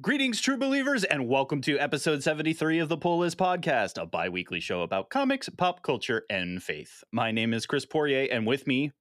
[0.00, 4.28] Greetings, true believers, and welcome to episode 73 of the Pull List Podcast, a bi
[4.28, 7.02] weekly show about comics, pop culture, and faith.
[7.10, 8.92] My name is Chris Poirier, and with me,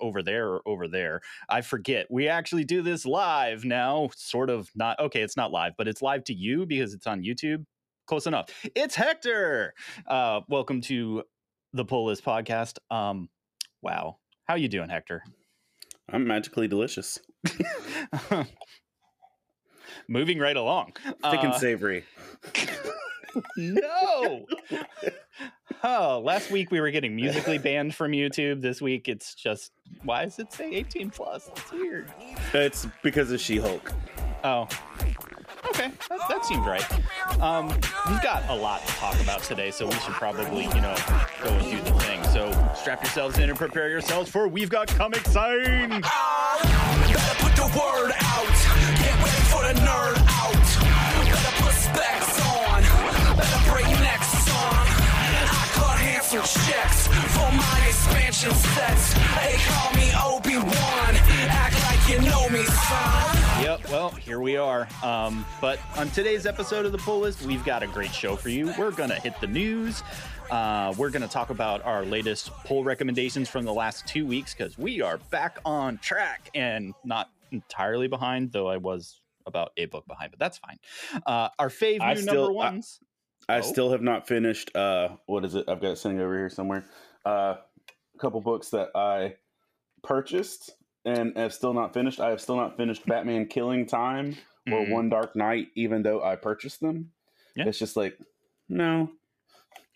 [0.00, 2.06] over there or over there, I forget.
[2.08, 4.98] We actually do this live now, sort of not.
[4.98, 7.66] Okay, it's not live, but it's live to you because it's on YouTube.
[8.06, 8.48] Close enough.
[8.74, 9.74] It's Hector.
[10.06, 11.22] Uh, welcome to
[11.74, 12.78] the Pull List Podcast.
[12.90, 13.28] Um,
[13.82, 14.16] wow,
[14.46, 15.22] how you doing, Hector?
[16.10, 17.18] I'm magically delicious.
[20.08, 20.92] Moving right along.
[21.04, 22.04] Thick and Uh, savory.
[23.56, 24.46] no.
[25.84, 28.60] oh, last week we were getting musically banned from YouTube.
[28.60, 29.72] This week it's just
[30.02, 31.48] why does it say 18 plus?
[31.56, 32.12] It's weird.
[32.54, 33.92] It's because of She Hulk.
[34.44, 34.68] Oh.
[35.68, 36.84] Okay, that, that seems right.
[37.40, 37.68] Um,
[38.08, 40.94] we've got a lot to talk about today, so we should probably, you know,
[41.42, 42.24] go and do the thing.
[42.24, 46.02] So strap yourselves in and prepare yourselves for We've Got Comic Sign!
[56.30, 59.14] Cut checks for my expansion sets.
[59.14, 61.14] They call me Obi Wan.
[61.48, 63.62] Act like you know me, son.
[63.62, 64.88] Yep, well, here we are.
[65.02, 68.48] Um, but on today's episode of the Pull List, we've got a great show for
[68.48, 68.72] you.
[68.78, 70.02] We're going to hit the news.
[70.50, 74.54] Uh, we're going to talk about our latest poll recommendations from the last two weeks
[74.54, 79.86] because we are back on track and not entirely behind, though I was about a
[79.86, 80.78] book behind, but that's fine.
[81.26, 83.00] Uh, our fave new I number still- I- ones.
[83.50, 83.62] I Oh.
[83.62, 84.74] still have not finished.
[84.76, 85.68] Uh, what is it?
[85.68, 86.84] I've got it sitting over here somewhere.
[87.26, 87.56] Uh,
[88.14, 89.36] a couple books that I
[90.02, 90.70] purchased
[91.04, 92.20] and have still not finished.
[92.20, 94.36] I have still not finished Batman Killing Time
[94.70, 94.90] or Mhm.
[94.90, 97.12] One Dark Night, even though I purchased them.
[97.56, 97.66] Yeah.
[97.66, 98.18] It's just like
[98.68, 99.10] no.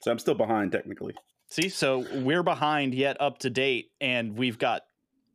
[0.03, 1.15] So I'm still behind technically.
[1.49, 4.83] See, so we're behind yet up to date, and we've got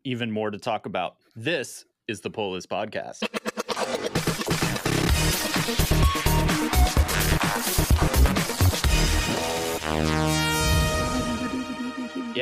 [0.04, 1.16] even more to talk about.
[1.36, 3.24] This is the Pull List Podcast.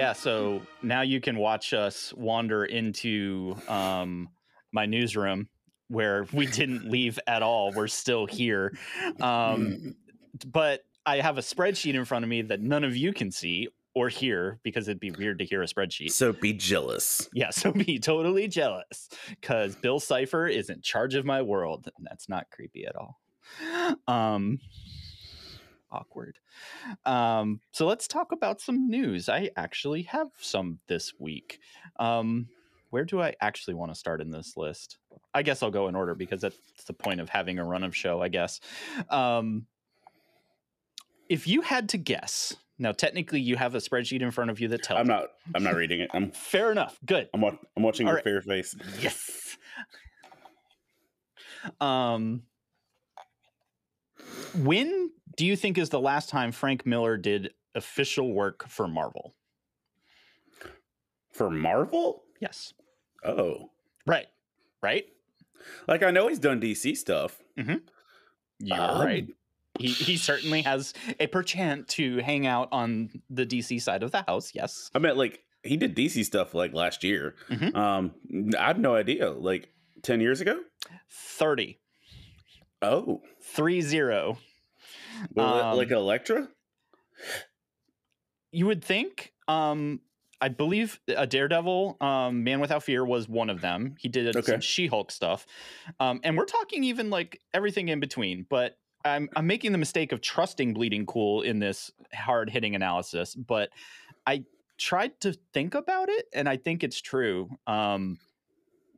[0.08, 4.30] Yeah, so now you can watch us wander into um,
[4.72, 5.50] my newsroom
[5.90, 7.74] where we didn't leave at all.
[7.74, 8.72] We're still here.
[9.20, 9.96] Um,
[10.46, 13.68] but I have a spreadsheet in front of me that none of you can see
[13.96, 16.12] or hear because it'd be weird to hear a spreadsheet.
[16.12, 17.28] so be jealous.
[17.34, 21.90] Yeah, so be totally jealous because Bill Cipher is in charge of my world.
[21.98, 23.20] And that's not creepy at all.
[24.08, 24.60] Um,
[25.92, 26.38] awkward.
[27.06, 29.30] Um, so let's talk about some news.
[29.30, 31.60] I actually have some this week.
[32.00, 32.48] Um,
[32.90, 34.98] where do I actually want to start in this list?
[35.34, 37.96] I guess I'll go in order because that's the point of having a run of
[37.96, 38.60] show, I guess.
[39.10, 39.66] Um,
[41.30, 44.70] if you had to guess, now technically you have a spreadsheet in front of you
[44.70, 45.00] that tells.
[45.02, 45.26] I'm not.
[45.54, 46.10] I'm not reading it.
[46.14, 46.32] I'm.
[46.32, 46.98] Fair enough.
[47.06, 47.28] Good.
[47.34, 48.24] I'm, wa- I'm watching All your right.
[48.24, 48.76] fair face.
[49.02, 49.58] Yes.
[51.82, 52.44] Um
[54.56, 59.36] when do you think is the last time Frank Miller did official work for Marvel?
[61.34, 62.24] For Marvel?
[62.42, 62.74] Yes.
[63.24, 63.70] Oh.
[64.06, 64.28] Right.
[64.82, 65.06] Right?
[65.88, 67.42] Like I know he's done DC stuff.
[67.56, 69.28] You're Um, right.
[69.80, 74.24] He he certainly has a perchance to hang out on the DC side of the
[74.28, 74.52] house.
[74.56, 74.90] Yes.
[74.96, 77.36] I meant like he did DC stuff like last year.
[77.50, 77.76] Mhm.
[77.76, 78.16] Um,
[78.58, 79.30] I have no idea.
[79.30, 79.70] Like
[80.02, 80.62] ten years ago.
[81.12, 81.80] 30.
[82.82, 84.38] Oh, 3 0.
[85.34, 86.50] Well, Um, like Elektra.
[88.52, 90.02] you would think um
[90.42, 94.46] i believe a daredevil um man without fear was one of them he did Okay.
[94.46, 95.46] some she-hulk stuff
[96.00, 100.12] um and we're talking even like everything in between but i'm i'm making the mistake
[100.12, 103.70] of trusting bleeding cool in this hard hitting analysis but
[104.26, 104.44] i
[104.78, 108.20] tried to think about it and i think it's true um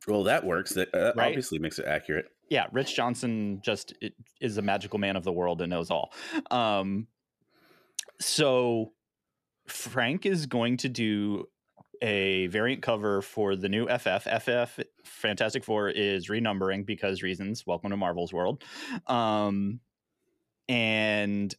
[0.06, 0.74] Well, that works.
[0.74, 1.22] That uh, Right?
[1.22, 2.26] obviously makes it accurate.
[2.50, 3.94] Yeah, Rich Johnston just
[4.40, 6.12] is a magical man of the world and knows all.
[6.50, 7.06] Um,
[8.20, 8.92] so
[9.68, 11.46] Frank is going to do
[12.02, 14.26] a variant cover for the new FF.
[14.26, 17.64] FF Fantastic Four is renumbering because reasons.
[17.66, 18.64] Welcome to Marvel's world.
[19.06, 19.78] Um,
[20.68, 21.54] and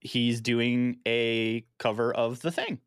[0.00, 2.80] he's doing a cover of the thing.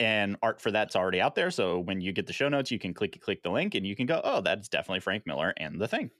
[0.00, 1.50] And art for that's already out there.
[1.50, 3.94] So when you get the show notes, you can click click the link and you
[3.94, 6.10] can go, oh, that's definitely Frank Miller and the thing.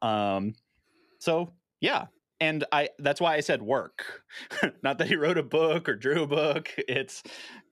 [0.00, 0.54] Um,
[1.18, 2.06] so yeah,
[2.40, 4.22] and I that's why I said work,
[4.82, 6.70] not that he wrote a book or drew a book.
[6.88, 7.22] It's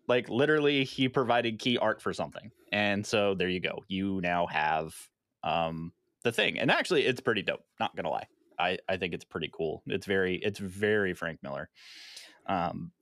[0.08, 3.84] like literally he provided key art for something, and so there you go.
[3.88, 4.94] You now have
[5.42, 5.92] um
[6.24, 7.64] the thing, and actually, it's pretty dope.
[7.80, 8.26] Not gonna lie,
[8.58, 9.82] I I think it's pretty cool.
[9.86, 11.68] It's very it's very Frank Miller.
[12.46, 12.92] Um,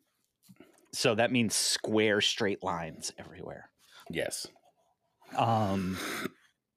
[0.93, 3.71] so that means square straight lines everywhere.
[4.11, 4.47] Yes.
[5.37, 5.97] Um,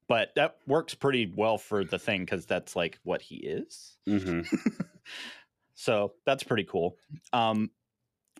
[0.08, 3.98] but that works pretty well for the thing because that's like what he is.
[4.06, 4.42] hmm
[5.76, 6.98] So that's pretty cool.
[7.34, 7.72] Um,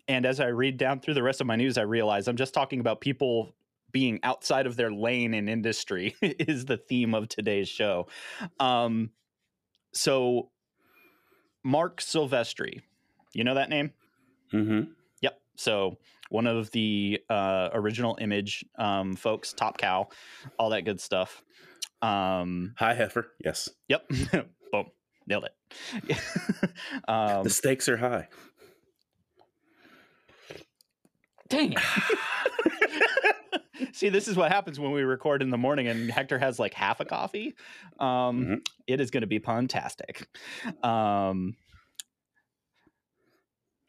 [0.08, 2.54] and as I read down through the rest of my news, I realize I'm just
[2.54, 3.54] talking about people
[3.92, 8.08] being outside of their lane in industry is the theme of today's show.
[8.60, 9.12] Um,
[9.94, 10.52] so
[11.64, 12.82] Marc Silvestri,
[13.34, 13.92] you know that name?
[14.52, 14.88] Yep.
[15.56, 15.98] So
[16.30, 20.08] one of the uh, original image um, folks, Top Cow,
[20.58, 21.44] all that good stuff.
[22.02, 23.32] Um, Hi, heifer.
[23.44, 24.08] Yes, yep.
[24.72, 24.88] Boom.
[25.28, 26.18] Nailed it.
[27.08, 28.28] um, the stakes are high.
[31.50, 31.80] Dang it.
[33.94, 36.74] See, this is what happens when we record in the morning and Hector has like
[36.74, 37.54] half a coffee.
[38.00, 38.62] Um, Mhm.
[38.88, 40.28] It is going to be fantastic.
[40.84, 41.56] Um,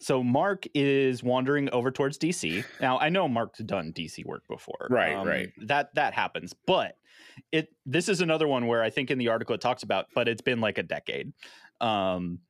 [0.04, 2.62] so Marc is wandering over towards DC.
[2.78, 4.86] Now I know Marc's done DC work before.
[4.86, 5.52] Um, Right, right.
[5.62, 6.98] That that happens, but
[7.50, 10.28] it this is another one where I think in the article it talks about, but
[10.28, 11.32] it's been like a decade.
[11.80, 12.40] Um,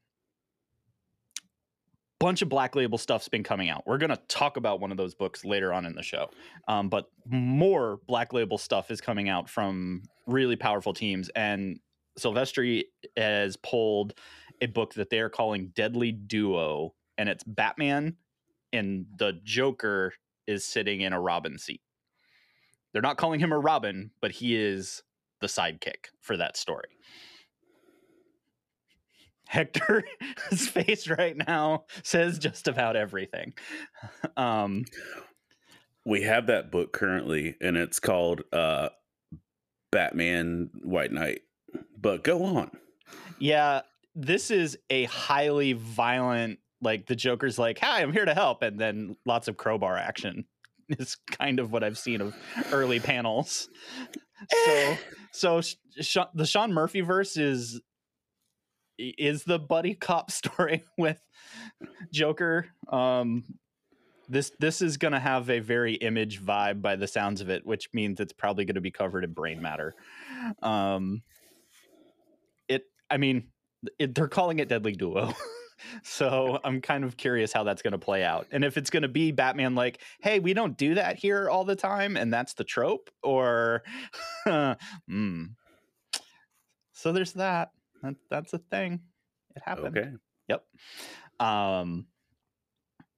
[2.18, 3.86] bunch of black label stuff's been coming out.
[3.86, 6.30] We're gonna talk about one of those books later on in the show,
[6.66, 11.28] um, but more black label stuff is coming out from really powerful teams.
[11.36, 11.78] And
[12.18, 12.82] Silvestri
[13.16, 14.14] has pulled
[14.60, 18.16] a book that they are calling Deadly Duo, and it's Batman
[18.72, 20.12] and the Joker
[20.46, 21.80] is sitting in a Robin seat.
[22.92, 25.02] They're not calling him a Robin, but he is
[25.40, 26.88] the sidekick for that story.
[29.46, 30.04] Hector's
[30.68, 33.54] face right now says just about everything.
[34.36, 34.84] Um,
[36.04, 38.88] We have that book currently, and it's called uh,
[39.92, 41.42] Batman White Knight.
[41.96, 42.70] But go on.
[43.38, 43.82] yeah,
[44.14, 48.62] this is a highly violent, like the Joker's like, hi, I'm here to help.
[48.62, 50.44] And then lots of crowbar action
[50.88, 52.34] is kind of what I've seen of
[52.70, 53.68] early panels.
[54.64, 54.96] So,
[55.32, 57.80] so Sh- the Sean Murphy verse is
[58.98, 61.20] is the buddy cop story with
[62.12, 62.66] Joker.
[62.88, 63.44] Um,
[64.28, 67.66] this this is going to have a very image vibe by the sounds of it,
[67.66, 69.94] which means it's probably going to be covered in brain matter.
[70.62, 71.22] Um,
[72.68, 73.48] it, I mean,
[73.98, 75.34] it, they're calling it Deadly Duo.
[76.02, 78.46] So I'm kind of curious how that's going to play out.
[78.50, 81.64] And if it's going to be Batman like, "Hey, we don't do that here all
[81.64, 83.82] the time," and that's the trope or
[85.08, 85.44] hmm.
[86.92, 87.70] So there's that.
[88.02, 88.14] that.
[88.30, 89.00] That's a thing.
[89.56, 89.96] It happened.
[89.98, 90.10] Okay.
[90.48, 90.64] Yep.
[91.40, 92.06] Um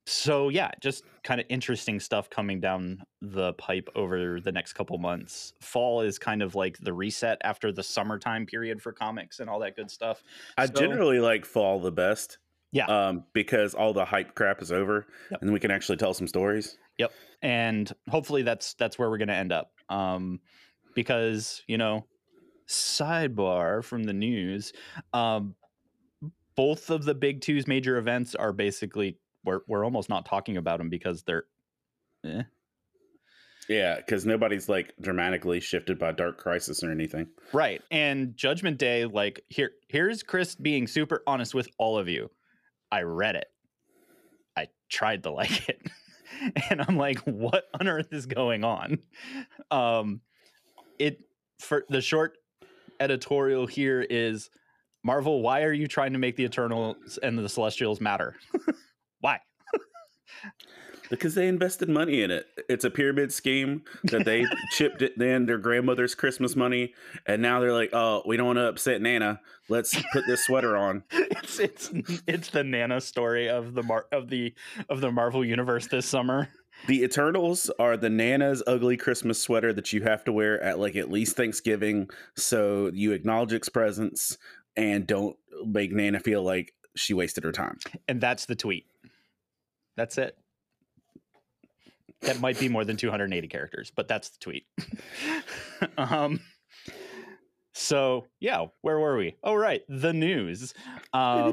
[0.08, 4.96] so yeah, just kind of interesting stuff coming down the pipe over the next couple
[4.98, 5.52] months.
[5.60, 9.58] Fall is kind of like the reset after the summertime period for comics and all
[9.60, 10.22] that good stuff.
[10.56, 12.38] I So- generally like fall the best.
[12.76, 12.86] Yeah.
[12.86, 15.42] Um, because all the hype crap is over, Yep.
[15.42, 16.76] and we can actually tell some stories.
[16.98, 17.12] Yep.
[17.42, 20.40] And hopefully that's that's where we're going to end up um
[20.94, 22.04] because you know
[22.68, 24.72] sidebar from the news
[25.12, 25.54] um
[26.56, 30.78] both of the big two's major events are basically we're, we're almost not talking about
[30.78, 31.44] them because they're
[32.24, 32.42] eh.
[33.68, 37.28] Yeah, because nobody's like dramatically shifted by Dark Crisis or anything.
[37.52, 42.30] right and judgment day like here here's chris being super honest with all of you
[42.90, 43.48] i read it.
[44.56, 45.80] I tried to like it.
[46.70, 48.98] And i'm like what on earth is going on?
[49.70, 50.20] Um
[50.98, 51.20] it
[51.60, 52.36] for the short
[53.00, 54.50] editorial here is
[55.04, 58.36] marvel why are you trying to make the eternals and the celestials matter?
[59.20, 59.40] Why
[61.10, 62.46] Because they invested money in it.
[62.68, 66.94] It's a pyramid scheme that they chipped it in their grandmother's Christmas money,
[67.26, 69.40] and now they're like, "Oh, we don't want to upset Nana.
[69.68, 71.90] Let's put this sweater on." it's it's
[72.26, 74.54] it's the nana story of the mar- of the
[74.88, 76.48] of the marvel universe this summer
[76.86, 80.94] The Eternals are the Nana's ugly Christmas sweater that you have to wear at like
[80.96, 84.36] at least Thanksgiving, so you acknowledge its presence
[84.76, 87.78] and don't make Nana feel like she wasted her time.
[88.08, 88.86] and that's the tweet.
[89.96, 90.36] That's it.
[92.26, 94.66] That might be more than 280 characters, but that's the tweet.
[95.98, 96.40] um
[97.72, 99.36] so yeah, where were we?
[99.44, 100.74] Oh right, the news.
[101.12, 101.52] Um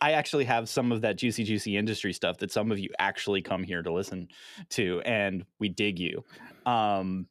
[0.00, 3.40] I actually have some of that juicy juicy industry stuff that some of you actually
[3.40, 4.28] come here to listen
[4.70, 6.24] to and we dig you.
[6.64, 7.28] Um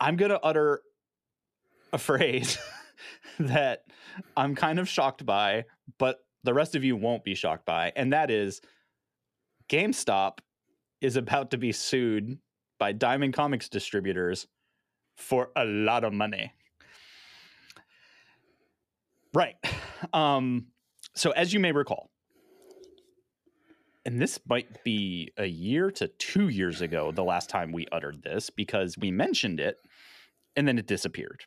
[0.00, 0.80] I'm going to utter
[1.92, 2.58] a phrase
[3.40, 3.84] that
[4.36, 5.64] I'm kind of shocked by,
[5.98, 8.60] but the rest of you won't be shocked by, and that is
[9.68, 10.38] GameStop
[11.00, 12.38] is about to be sued
[12.78, 14.46] by Diamond Comics distributors
[15.16, 16.52] for a lot of money.
[19.34, 19.56] Right.
[20.12, 20.68] Um,
[21.14, 22.10] so as you may recall,
[24.06, 28.22] and this might be a year to two years ago, the last time we uttered
[28.22, 29.76] this, because we mentioned it
[30.56, 31.44] and then it disappeared.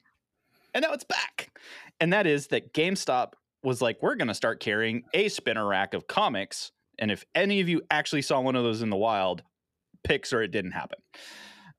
[0.74, 1.58] And now it's back.
[2.00, 5.94] And that is that GameStop was like, we're going to start carrying a spinner rack
[5.94, 6.72] of comics.
[7.02, 9.44] And if any of you actually saw one of those in the wild,
[10.04, 11.00] pics or it didn't happen.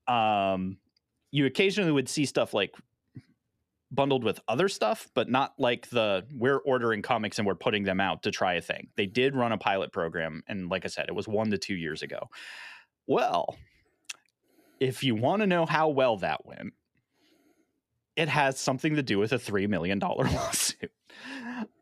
[0.06, 0.78] Um,
[1.30, 2.74] you occasionally would see stuff like
[3.90, 8.00] bundled with other stuff, but not like the we're ordering comics and we're putting them
[8.00, 8.88] out to try a thing.
[8.96, 11.74] They did run a pilot program, and like I said, it was one to two
[11.74, 12.28] years ago.
[13.06, 13.56] Well,
[14.80, 16.72] if you want to know how well that went,
[18.16, 20.90] it has something to do with a $3 million lawsuit.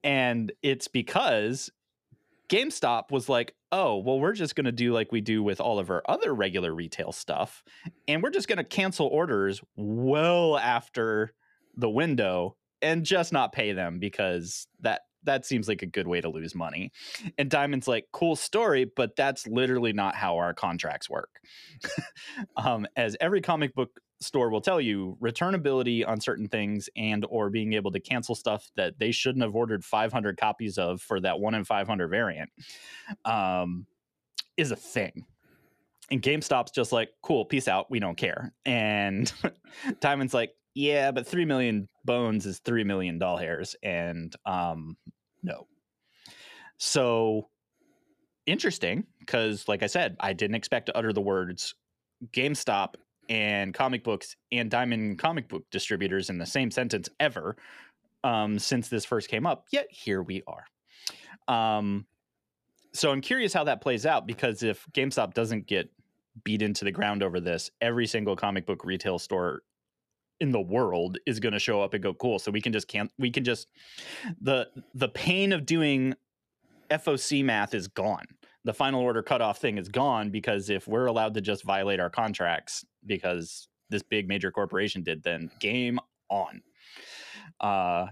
[0.04, 1.70] And it's because
[2.50, 5.78] GameStop was like, oh, well, we're just going to do like we do with all
[5.78, 7.62] of our other regular retail stuff.
[8.09, 11.33] And we're just going to cancel orders well after
[11.76, 16.21] the window and just not pay them because that that seems like a good way
[16.21, 16.92] to lose money.
[17.37, 21.28] And Diamond's like, cool story, but that's literally not how our contracts work.
[22.57, 27.50] um, as every comic book store will tell you, returnability on certain things and or
[27.50, 31.40] being able to cancel stuff that they shouldn't have ordered 500 copies of for that
[31.40, 32.50] one in 500 variant
[33.24, 33.86] um,
[34.56, 35.24] is a thing.
[36.10, 38.52] And GameStop's just like, cool, peace out, we don't care.
[38.66, 39.32] And
[40.00, 44.96] Diamond's like, yeah, but three million bones is three million doll hairs, and um,
[45.42, 45.66] no.
[46.78, 47.48] So
[48.46, 51.74] interesting, because like I said, I didn't expect to utter the words
[52.32, 52.94] GameStop
[53.30, 57.56] and comic books and Diamond comic book distributors in the same sentence ever
[58.25, 59.66] um, since this first came up.
[59.70, 60.64] Yet here we are.
[61.49, 62.06] Um,
[62.92, 65.88] so I'm curious how that plays out because if GameStop doesn't get
[66.42, 69.62] beat into the ground over this, every single comic book retail store
[70.40, 72.88] in the world is going to show up and go cool so we can just
[72.88, 73.68] can't we can just
[74.40, 76.14] the the pain of doing
[76.90, 78.25] foc math is gone
[78.64, 82.08] the final order cutoff thing is gone because if we're allowed to just violate our
[82.08, 86.62] contracts because this big major corporation did then game on
[87.61, 88.07] uh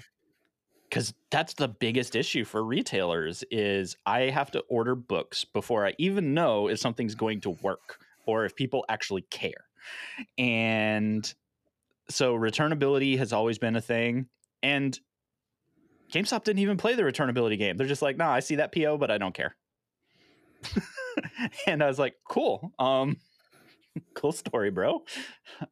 [0.88, 5.94] because that's the biggest issue for retailers is i have to order books before i
[5.98, 9.66] even know if something's going to work or if people actually care
[10.36, 11.34] and
[12.10, 14.26] so returnability has always been a thing
[14.62, 14.98] and
[16.12, 17.76] GameStop didn't even play the returnability game.
[17.76, 19.56] They're just like, "Nah, I see that PO, but I don't care."
[21.66, 22.72] and I was like, "Cool.
[22.78, 23.18] Um
[24.14, 25.04] cool story, bro."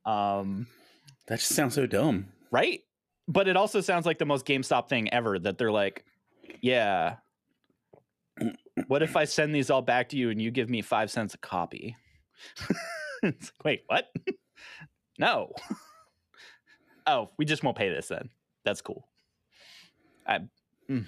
[0.05, 0.67] Um
[1.29, 2.29] That just sounds so dumb.
[2.51, 2.81] right?
[3.29, 6.05] But it also sounds like the most GameStop thing ever that they're like,
[6.61, 7.17] "Yeah,
[8.87, 11.35] what if I send these all back to you and you give me 5 cents
[11.35, 11.97] a copy?"
[13.23, 14.07] it's like, "Wait, what?"
[15.19, 15.53] no.
[17.07, 18.31] oh, we just won't pay this then.
[18.65, 19.09] That's cool.
[20.27, 20.41] I
[20.89, 21.07] mm.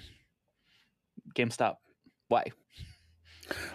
[1.35, 1.77] GameStop.
[2.27, 2.45] Why?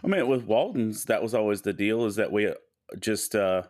[0.02, 2.52] I mean, with Walden's, that was always the deal: is that we
[3.00, 3.62] just uh,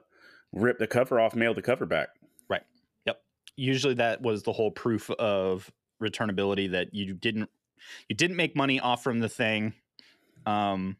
[0.52, 2.08] rip the cover off, mail the cover back.
[2.48, 2.62] Right.
[3.06, 3.20] Yep.
[3.56, 5.70] Usually that was the whole proof of
[6.02, 7.48] returnability that you didn't
[8.08, 9.74] you didn't make money off from the thing.
[10.46, 10.96] Um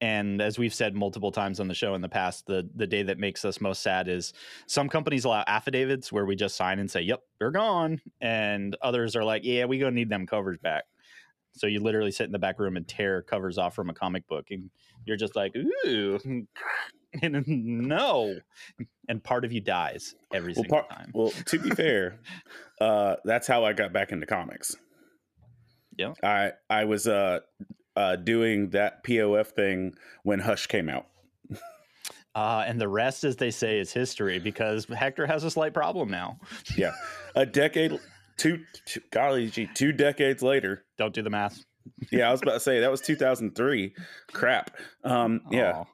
[0.00, 3.04] and as we've said multiple times on the show in the past, the the day
[3.04, 4.32] that makes us most sad is
[4.66, 9.14] some companies allow affidavits where we just sign and say, "Yep, they're gone," and others
[9.14, 10.84] are like, "Yeah, we gonna need them covers back."
[11.52, 14.26] So you literally sit in the back room and tear covers off from a comic
[14.26, 14.70] book, and
[15.04, 16.18] you're just like, "Ooh,
[17.20, 18.38] and no,"
[19.08, 21.10] and part of you dies every Well, single part, time.
[21.14, 22.20] well, to be fair,
[22.80, 24.76] uh, that's how I got back into comics.
[25.98, 26.14] Yeah.
[26.22, 27.40] I I was uh,
[27.96, 31.06] uh, doing that POF thing when Hush came out.
[32.34, 36.08] Uh, and the rest, as they say, is history because Hector has a slight problem
[36.08, 36.38] now.
[36.78, 36.92] Yeah,
[37.34, 38.00] a decade,
[38.38, 40.86] two, two golly gee, two decades later.
[40.96, 41.62] Don't do the math.
[42.10, 43.94] Yeah, I was about to say that was 2003.
[44.32, 44.70] Crap.
[45.04, 45.84] Um, yeah, Aw.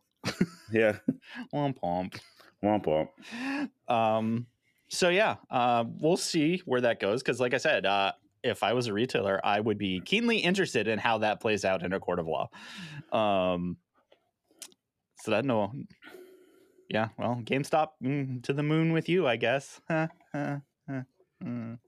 [0.73, 0.97] Yeah.
[1.55, 2.19] Womp womp.
[2.63, 3.93] Womp womp.
[3.93, 4.47] Um,
[4.89, 7.23] so yeah, uh, we'll see where that goes.
[7.23, 10.89] Because, like I said, uh, if I was a retailer, I would be keenly interested
[10.89, 12.49] in how that plays out in a court of law.
[13.13, 13.77] Um,
[15.21, 15.73] so that no,
[16.89, 17.09] yeah.
[17.19, 19.81] Well, GameStop mm, to the moon with you, I guess.
[19.91, 20.63] Mm.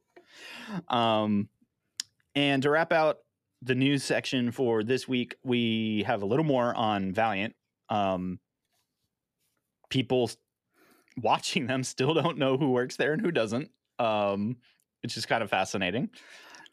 [0.88, 1.48] um,
[2.34, 3.18] and to wrap out
[3.62, 7.54] the news section for this week, we have a little more on Valiant.
[7.90, 8.38] Um,
[9.90, 10.30] people
[11.16, 14.56] watching them still don't know who works there and who doesn't, um,
[15.02, 16.08] which is kind of fascinating.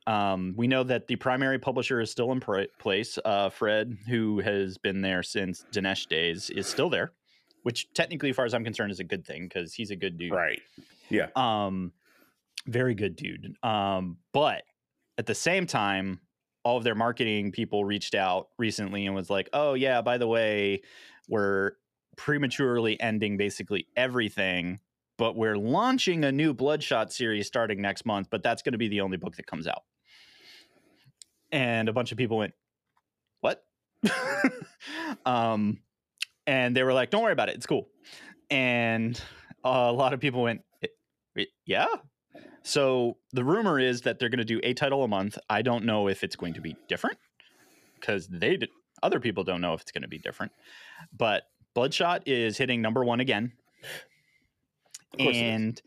[0.06, 3.20] Um, we know that the primary publisher is still in pr- place.
[3.26, 7.12] Uh, Fred, who has been there since Dinesh days, is still there,
[7.64, 10.18] which technically, as far as I'm concerned, is a good thing because he's a good
[10.18, 10.32] dude.
[10.32, 10.62] Right.
[11.10, 11.28] Yeah.
[11.36, 11.92] Um,
[12.68, 13.56] very good dude.
[13.64, 14.64] Um, but
[15.18, 16.22] at the same time,
[16.68, 20.28] all of their marketing people reached out recently and was like, "Oh yeah, by the
[20.28, 20.82] way,
[21.30, 21.72] we're
[22.18, 24.82] prematurely ending basically everything,
[25.18, 28.90] but we're launching a new Bloodshot series starting next month, but that's going to be
[28.90, 29.84] the only book that comes out."
[31.54, 32.54] And a bunch of people went,
[33.40, 33.64] "What?"
[35.26, 35.80] um,
[36.46, 37.56] and they were like, "Don't worry about it.
[37.56, 37.88] It's cool."
[38.50, 39.18] And
[39.64, 40.90] a lot of people went, "I-
[41.38, 41.88] I- "Yeah."
[42.64, 45.38] So the rumor is that they're going to do a title a month.
[45.50, 47.18] I don't know if it's going to be different
[48.00, 48.70] because they d-
[49.02, 50.52] other people don't know if it's going to be different.
[51.16, 53.54] But Bloodshot is hitting number one again,
[55.18, 55.82] course it and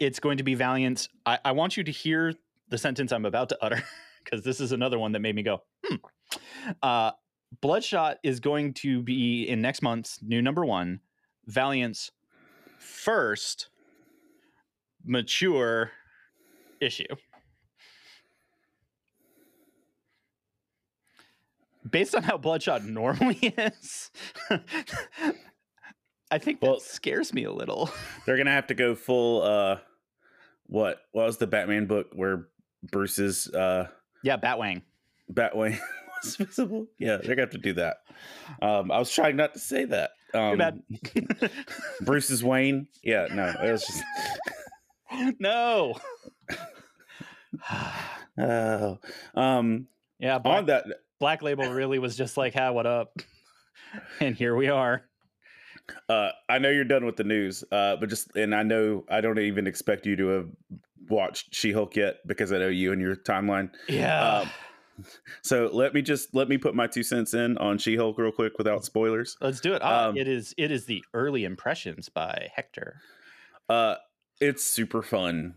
[0.00, 1.08] it's going to be Valiant's.
[1.26, 2.34] I, I want you to hear
[2.68, 3.82] the sentence I'm about to utter
[4.24, 5.96] because this is another one that made me go, hmm.
[6.82, 7.12] Uh,
[7.60, 11.00] Bloodshot is going to be in next month's new number one,
[11.46, 12.10] Valiant's
[12.78, 13.70] first
[15.08, 15.90] mature
[16.80, 17.04] issue.
[21.88, 24.10] Based on how Bloodshot normally is,
[26.30, 27.90] I think that Well- scares me a little.
[28.26, 29.42] They're gonna have to go full.
[29.42, 29.78] uh
[30.66, 31.00] What?
[31.12, 32.48] What was the Batman book where
[32.82, 33.88] Bruce's uh
[34.22, 34.82] Yeah, Batwang.
[35.32, 35.78] Batwing
[36.24, 36.86] was visible?
[36.98, 37.98] Yeah, they're gonna have to do that.
[38.60, 40.10] Um I was trying not to say that.
[40.34, 40.82] Um, bad.
[42.02, 42.88] Bruce's Wayne.
[43.02, 44.02] Yeah, no, it was just.
[45.38, 45.94] no.
[48.40, 48.98] Oh,
[49.34, 49.88] um,
[50.20, 50.84] yeah, Black, on that,
[51.18, 53.18] Black Label really was just like, "Ha, what up?"
[54.20, 55.02] And here we are.
[56.08, 59.20] uh, I know you're done with the news, uh, but just and I know I
[59.22, 60.48] don't even expect you to have
[61.08, 63.70] watched She-Hulk yet because I know you and your timeline.
[63.88, 64.40] Yeah.
[64.42, 64.50] Um,
[65.42, 68.58] So let me just let me put my two cents in on She-Hulk real quick
[68.58, 69.36] without spoilers.
[69.40, 69.82] Let's do it.
[69.82, 73.00] Um, it is it is the early impressions by Hector.
[73.68, 73.94] Uh,
[74.40, 75.54] it's super fun.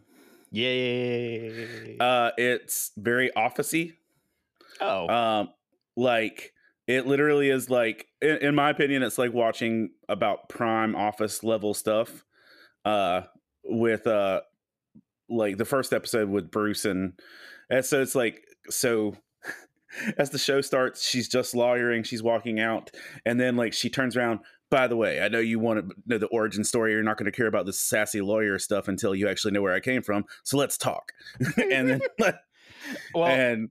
[0.51, 1.97] Yay.
[1.99, 3.93] Uh, it's very officey.
[4.79, 5.07] oh.
[5.07, 5.49] Um,
[5.95, 6.53] like
[6.87, 11.73] it literally is like, in, in my opinion, it's like watching about prime office level
[11.73, 12.25] stuff.
[12.83, 13.21] Uh,
[13.63, 14.41] with uh,
[15.29, 17.13] like the first episode with Bruce and
[17.69, 19.15] and so it's like so.
[20.17, 22.03] As the show starts, she's just lawyering.
[22.03, 22.91] She's walking out,
[23.25, 24.39] and then like she turns around.
[24.71, 26.93] By the way, I know you want to know the origin story.
[26.93, 29.73] You're not going to care about this sassy lawyer stuff until you actually know where
[29.73, 30.25] I came from.
[30.43, 31.11] So let's talk.
[31.57, 32.01] and then
[33.13, 33.69] well, and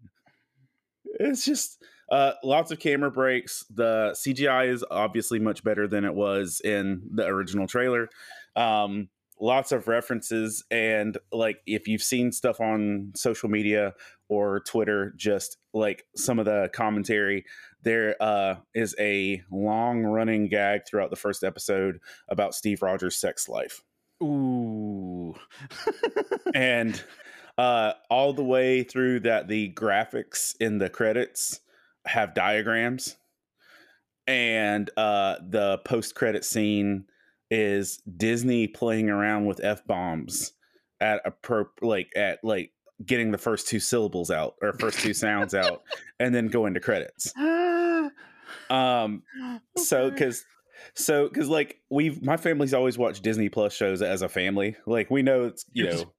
[1.18, 3.64] it's just uh, lots of camera breaks.
[3.74, 8.10] The CGI is obviously much better than it was in the original trailer.
[8.54, 9.08] Um,
[9.40, 13.94] lots of references, and like if you've seen stuff on social media
[14.28, 17.44] or Twitter, just like some of the commentary,
[17.82, 23.48] there uh, is a long running gag throughout the first episode about Steve Rogers' sex
[23.48, 23.82] life
[24.22, 25.34] ooh.
[26.54, 27.02] and
[27.58, 31.60] uh all the way through that the graphics in the credits
[32.06, 33.16] have diagrams
[34.26, 37.04] and uh the post credit scene
[37.50, 40.52] is disney playing around with f-bombs
[41.00, 42.70] at a pro like at like
[43.04, 45.82] getting the first two syllables out or first two sounds out
[46.18, 47.32] and then go into credits.
[48.68, 49.22] Um
[49.76, 50.44] so because
[50.94, 54.76] so because like we've my family's always watched disney plus shows as a family.
[54.86, 56.12] Like we know it's you know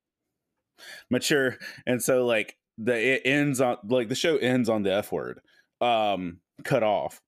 [1.09, 5.11] mature and so like the it ends on like the show ends on the f
[5.11, 5.39] word
[5.81, 7.21] um cut off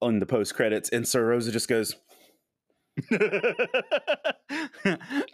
[0.00, 1.96] on the post credits and so rosa just goes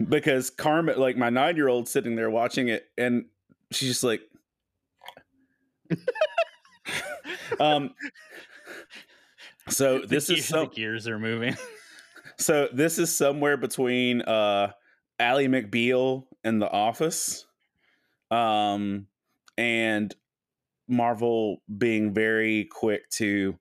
[0.08, 3.24] because carmen like my nine year old sitting there watching it and
[3.70, 4.22] she's just like
[7.60, 7.94] um
[9.68, 11.56] so this the, is some the gears are moving.
[12.40, 14.70] So this is somewhere between uh
[15.18, 17.46] Ally McBeal and The Office.
[18.30, 19.08] Um
[19.56, 20.14] and
[20.86, 23.58] Marvel being very quick to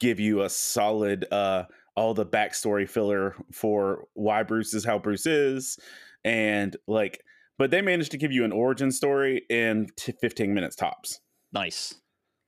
[0.00, 5.26] give you a solid uh all the backstory filler for why Bruce is how Bruce
[5.26, 5.78] is
[6.24, 7.22] and like
[7.58, 11.20] but they managed to give you an origin story in t- 15 minutes tops.
[11.52, 11.94] nice.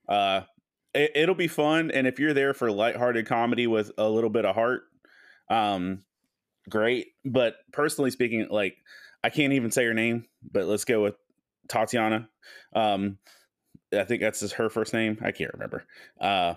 [0.07, 0.41] Uh,
[0.93, 4.45] it, it'll be fun, and if you're there for lighthearted comedy with a little bit
[4.45, 4.83] of heart,
[5.49, 6.03] um,
[6.69, 7.07] great.
[7.25, 8.77] But personally speaking, like
[9.23, 11.15] I can't even say her name, but let's go with
[11.67, 12.29] Tatiana.
[12.73, 13.17] Um,
[13.93, 15.17] I think that's just her first name.
[15.21, 15.85] I can't remember.
[16.19, 16.55] Uh,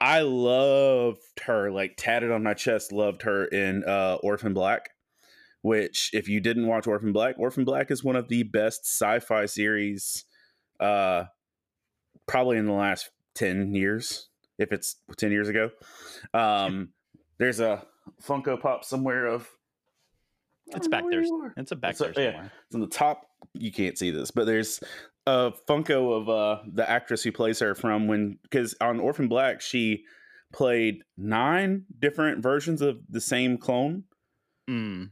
[0.00, 2.92] I loved her, like tatted on my chest.
[2.92, 4.90] Loved her in uh, Orphan Black.
[5.66, 9.46] Which, if you didn't watch Orphan Black, Orphan Black is one of the best sci-fi
[9.46, 10.24] series
[10.78, 11.24] uh
[12.28, 15.70] probably in the last 10 years if it's 10 years ago
[16.34, 16.90] um
[17.38, 17.82] there's a
[18.22, 19.48] funko pop somewhere of
[20.68, 21.22] It's back there.
[21.56, 22.48] It's a back So- there yeah.
[22.66, 23.22] it's on the top
[23.54, 24.80] you can't see this but there's
[25.26, 29.60] a Funko of uh the actress who plays her from when because on Orphan Black
[29.62, 30.04] she
[30.52, 34.04] played nine different versions of the same clone.
[34.70, 35.10] Mm.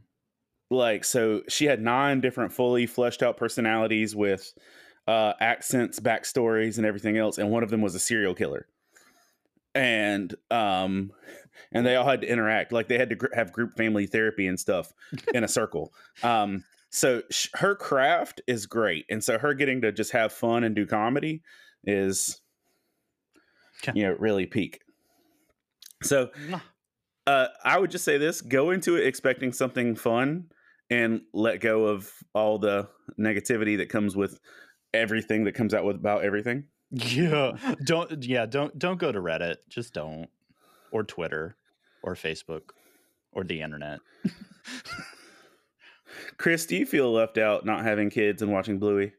[0.69, 4.53] Like so she had nine different fully fleshed out personalities with
[5.07, 8.67] uh accents, backstories, and everything else, and one of them was a serial killer.
[9.73, 11.11] And um
[11.71, 14.47] and they all had to interact like they had to gr- have group family therapy
[14.47, 14.91] and stuff
[15.33, 15.93] in a circle.
[16.23, 16.63] Um
[16.95, 20.75] so sh- her craft is great and so her getting to just have fun and
[20.75, 21.41] do comedy
[21.83, 22.41] is
[23.93, 24.79] you know really peak
[26.01, 26.29] so
[27.27, 30.45] uh i would just say this go into it expecting something fun
[30.89, 32.87] and let go of all the
[33.19, 34.39] negativity that comes with
[34.93, 37.57] everything that comes out with about everything Yeah.
[37.83, 39.57] Don't yeah, don't don't go to Reddit.
[39.69, 40.29] Just don't.
[40.91, 41.57] Or Twitter
[42.03, 42.69] or Facebook
[43.31, 43.99] or the internet.
[46.37, 49.11] chris do you feel left out not having kids and watching bluey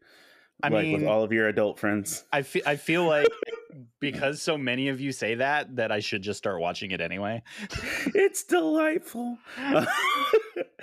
[0.62, 3.28] I like mean, with all of your adult friends I feel I feel like
[4.00, 7.42] because so many of you say that that I should just start watching it anyway.
[8.14, 9.38] it's delightful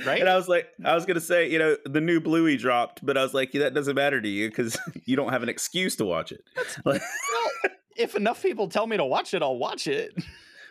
[0.05, 0.19] Right?
[0.19, 3.15] and i was like i was gonna say you know the new bluey dropped but
[3.17, 5.95] i was like yeah, that doesn't matter to you because you don't have an excuse
[5.97, 6.41] to watch it
[6.83, 10.13] Like- Well, if enough people tell me to watch it, I'll watch it.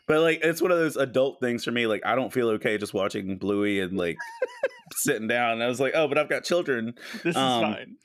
[0.09, 2.77] but like it's one of those adult things for me like i don't feel okay
[2.79, 4.19] just watching bluey and like
[4.95, 7.97] sitting down and i was like oh but i've got children This is Um, fine.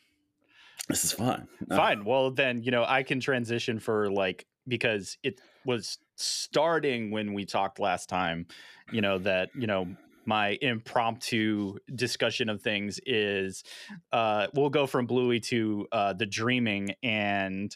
[0.87, 1.47] This is fun.
[1.69, 2.05] Uh, Fine.
[2.05, 7.45] Well, then, you know, I can transition for like because it was starting when we
[7.45, 8.47] talked last time,
[8.91, 9.87] you know, that, you know,
[10.25, 13.63] my impromptu discussion of things is
[14.11, 17.75] uh we'll go from Bluey to uh the dreaming and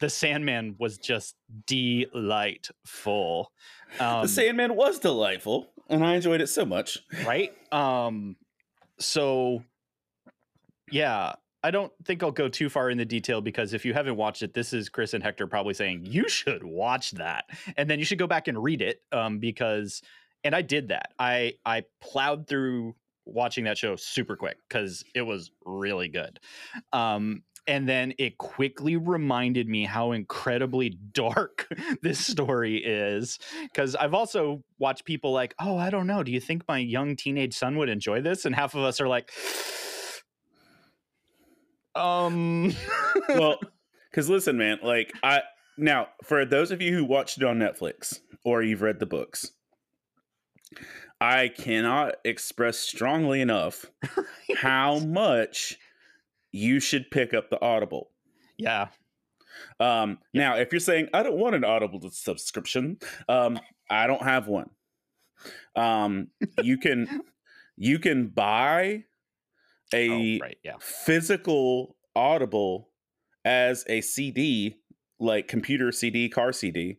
[0.00, 1.34] the Sandman was just
[1.66, 3.52] delightful.
[4.00, 6.98] Um, the sandman was delightful and i enjoyed it so much.
[7.26, 7.52] Right?
[7.72, 8.36] Um
[8.98, 9.64] so
[10.90, 14.16] yeah i don't think i'll go too far in the detail because if you haven't
[14.16, 17.44] watched it this is chris and hector probably saying you should watch that
[17.76, 20.02] and then you should go back and read it um because
[20.44, 22.94] and i did that i i plowed through
[23.26, 26.38] watching that show super quick because it was really good
[26.92, 31.66] um and then it quickly reminded me how incredibly dark
[32.02, 36.22] this story is because I've also watched people like, oh, I don't know.
[36.22, 38.44] Do you think my young teenage son would enjoy this?
[38.44, 39.30] And half of us are like,
[41.96, 42.74] um,
[43.30, 43.58] well
[44.10, 45.40] because listen man like i
[45.76, 49.52] now for those of you who watched it on netflix or you've read the books
[51.20, 53.86] i cannot express strongly enough
[54.56, 55.78] how much
[56.54, 58.10] you should pick up the audible.
[58.56, 58.88] Yeah,
[59.80, 63.58] um now if you're saying i don't want an audible subscription um
[63.90, 64.70] i don't have one.
[65.74, 66.28] Um
[66.62, 67.22] you can
[67.76, 69.04] you can buy
[69.92, 72.88] a oh, right, yeah, physical audible
[73.44, 74.76] as a cd
[75.18, 76.98] like computer cd car cd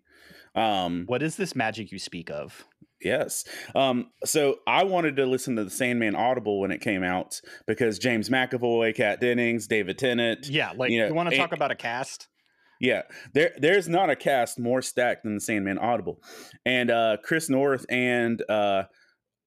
[0.56, 2.66] um what is this magic you speak of?
[3.02, 3.44] yes
[3.76, 8.00] um so i wanted to listen to the sandman audible when it came out because
[8.00, 11.76] james mcavoy kat dennings david tennant Yeah, like you you, want to talk about a
[11.76, 12.28] cast?
[12.80, 16.22] yeah, there there's not a cast more stacked than the Sandman Audible,
[16.66, 18.84] and uh, Chris North and uh,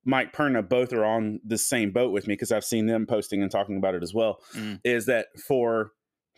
[0.09, 3.43] Mike Perna both are on the same boat with me because I've seen them posting
[3.43, 4.41] and talking about it as well.
[4.55, 4.81] Mm.
[4.83, 5.93] Is that for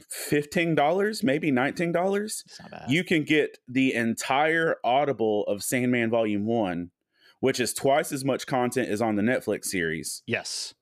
[0.09, 2.91] fifteen dollars, maybe nineteen dollars, It's not bad.
[2.91, 6.91] you can get the entire Audible of Sandman Volume One,
[7.39, 10.75] which is twice as much content as on the Netflix series yes.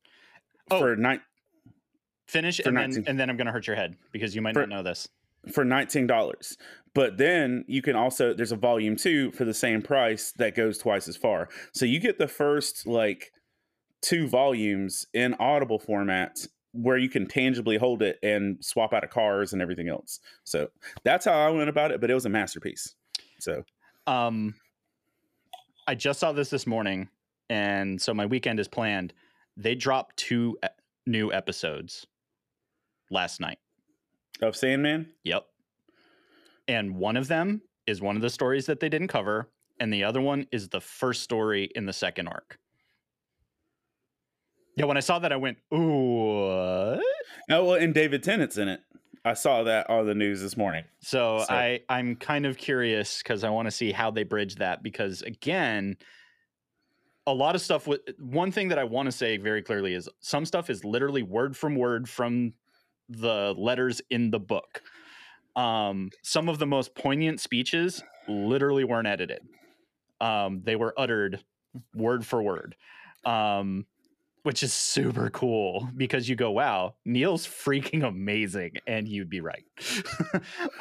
[0.70, 0.79] Oh.
[0.79, 1.20] for nine
[2.27, 4.61] Finish for and then and then I'm gonna hurt your head because you might For-
[4.61, 5.09] not know this.
[5.48, 6.56] For $19
[6.94, 10.78] but then you can also there's a volume 2 for the same price that goes
[10.78, 13.32] twice as far so you get the first like
[14.02, 19.11] two volumes in audible format where you can tangibly hold it and swap out of
[19.11, 20.68] cars and everything else so
[21.04, 22.94] that's how i went about it but it was a masterpiece
[23.38, 23.64] so
[24.06, 24.54] Um,
[25.87, 27.08] I just saw this this morning,
[27.50, 29.12] and so my weekend is planned.
[29.56, 30.58] They dropped two
[31.06, 32.06] new episodes
[33.11, 33.58] last night.
[34.42, 35.46] Of sandman Yep.
[36.68, 39.48] And one of them is one of the stories that they didn't cover,
[39.81, 42.59] and the other one is the first story in the second arc.
[44.77, 46.46] Yeah, when I saw that, I went, "Ooh!"
[46.96, 47.03] what?"
[47.51, 48.81] oh well and david tennant's in it
[49.24, 53.22] i saw that on the news this morning So, So- I I'm kind of curious
[53.22, 55.96] because I want to see how they bridge that because again,
[57.27, 60.09] a lot of stuff with one thing that I want to say very clearly is
[60.20, 62.55] some stuff is literally word from word from
[63.08, 64.82] the letters in the book.
[65.56, 69.40] Um, some of the most poignant speeches literally weren't edited.
[70.20, 71.40] Um, they were uttered
[71.94, 72.76] word for word.
[73.24, 73.86] Um,
[74.44, 79.64] which is super cool because you go, wow, Neil's freaking amazing, and you'd be right.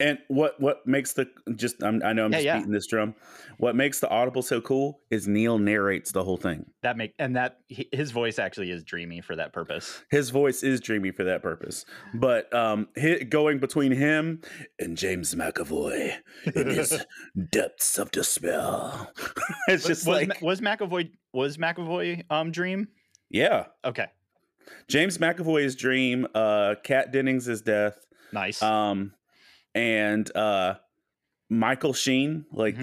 [0.00, 2.56] And what what makes the just I'm, I know I'm Yeah, just yeah.
[2.58, 3.14] beating this drum.
[3.58, 6.64] What makes the Audible so cool is Neil narrates the whole thing.
[6.82, 10.02] that make and that his voice actually is dreamy for that purpose.
[10.10, 11.84] His voice is dreamy for that purpose,
[12.14, 14.40] but um, hi going between him
[14.78, 16.14] and James McAvoy
[16.54, 17.04] in his
[17.50, 19.08] depths of despair,
[19.68, 22.88] it's just was, like was McAvoy was McAvoy um dream?
[23.28, 24.06] yeah, Okay,
[24.88, 27.98] James McAvoy's dream, uh, Kat Dennings' death,
[28.32, 28.62] nice.
[28.62, 29.12] um,
[29.74, 30.74] and uh,
[31.48, 32.80] Michael Sheen, like Mhm.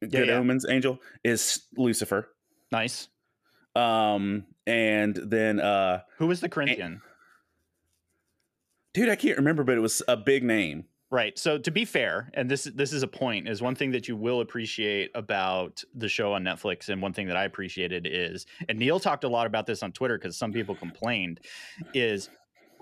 [0.00, 0.34] the Good yeah.
[0.34, 2.28] Omens angel, is Lucifer.
[2.72, 3.08] nice.
[3.76, 7.02] Um, and then uh, Who was the Corinthian?
[8.92, 10.84] dude, I can't remember, but it was a big name.
[11.10, 11.38] Right.
[11.38, 14.16] So to be fair, and this this is a point, is one thing that you
[14.16, 18.78] will appreciate about the show on Netflix, and one thing that I appreciated is, and
[18.78, 21.40] Neil talked a lot about this on Twitter because some people complained,
[21.92, 22.30] is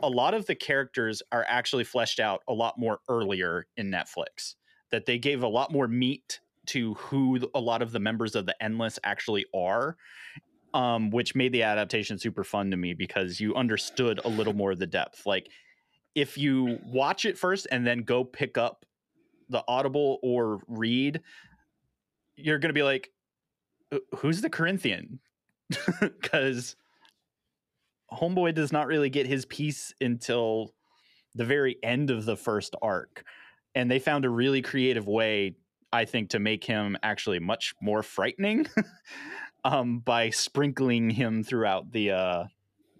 [0.02, 4.54] a lot of the characters are actually fleshed out a lot more earlier in Netflix.
[4.90, 8.46] That they gave a lot more meat to who a lot of the members of
[8.46, 9.96] the Endless actually are.
[10.74, 14.72] Um, which made the adaptation super fun to me because you understood a little more
[14.72, 15.26] of the depth.
[15.26, 15.50] Like
[16.14, 18.86] if you watch it first and then go pick up
[19.50, 21.20] the audible or read
[22.36, 23.10] you're going to be like
[23.92, 25.20] "Uh, who's the corinthian
[26.00, 26.76] because
[28.12, 30.74] homeboy does not really get his piece until
[31.34, 33.24] the very end of the first arc
[33.74, 35.54] and they found a really creative way
[35.92, 38.66] i think to make him actually much more frightening
[39.64, 42.44] um, by sprinkling him throughout the uh,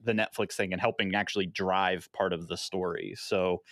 [0.05, 3.15] the Netflix thing and helping actually drive part of the story.
[3.17, 3.63] So,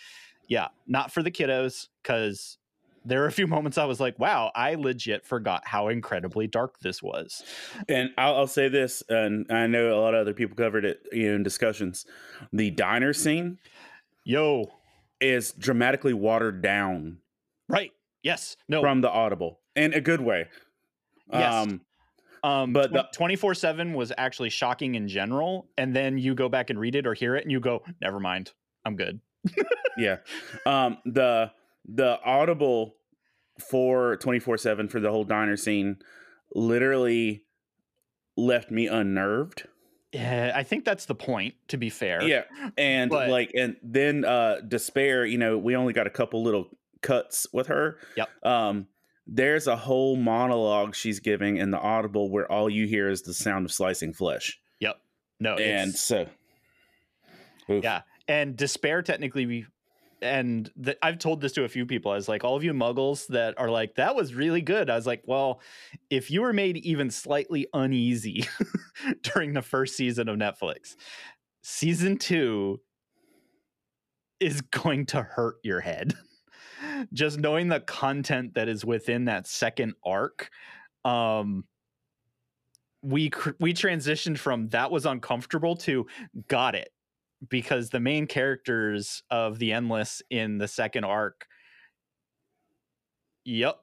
[0.47, 2.57] yeah, not for the kiddos because
[3.05, 6.79] there are a few moments I was like, wow, I legit forgot how incredibly dark
[6.79, 7.43] this was.
[7.89, 11.01] And I'll, I'll say this, and I know a lot of other people covered it
[11.11, 12.05] you know, in discussions.
[12.53, 13.57] The diner scene
[14.23, 14.71] Yo,
[15.19, 17.17] is dramatically watered down
[17.67, 17.91] right.
[18.23, 18.55] Yes.
[18.69, 18.81] No.
[18.81, 20.47] from the Audible in a good way.
[21.31, 21.53] Yes.
[21.53, 21.81] Um,
[22.43, 25.67] um, but the- 24 7 was actually shocking in general.
[25.77, 28.19] And then you go back and read it or hear it and you go, never
[28.19, 28.51] mind.
[28.85, 29.19] I'm good.
[29.97, 30.17] yeah.
[30.65, 31.51] Um, the
[31.85, 32.95] the Audible
[33.69, 35.97] for twenty four seven for the whole diner scene
[36.55, 37.43] literally
[38.37, 39.67] left me unnerved.
[40.11, 42.21] Yeah, I think that's the point, to be fair.
[42.23, 42.43] Yeah,
[42.77, 45.25] and But- like, and then uh despair.
[45.25, 46.69] You know, we only got a couple little
[47.01, 47.97] cuts with her.
[48.17, 48.29] Yep.
[48.45, 48.87] Um,
[49.25, 53.33] there's a whole monologue she's giving in the Audible where all you hear is the
[53.33, 54.97] sound of slicing flesh, Yep.
[55.39, 55.55] No.
[55.55, 56.27] and so.
[57.69, 57.83] Oof.
[57.83, 58.01] Yeah.
[58.27, 59.65] and despair technically we
[60.21, 62.11] and the, I've told this to a few people.
[62.11, 64.89] I was like, all of you muggles that are like, that was really good.
[64.89, 65.61] I was like, well,
[66.09, 68.47] if you were made even slightly uneasy
[69.23, 70.95] during the first season of Netflix,
[71.63, 72.79] season two
[74.39, 76.13] is going to hurt your head.
[77.13, 80.49] Just knowing the content that is within that second arc.
[81.05, 81.65] Um,
[83.03, 86.05] we cr- we transitioned from that was uncomfortable to
[86.47, 86.89] got it
[87.49, 91.47] because the main characters of the endless in the second arc
[93.45, 93.79] yep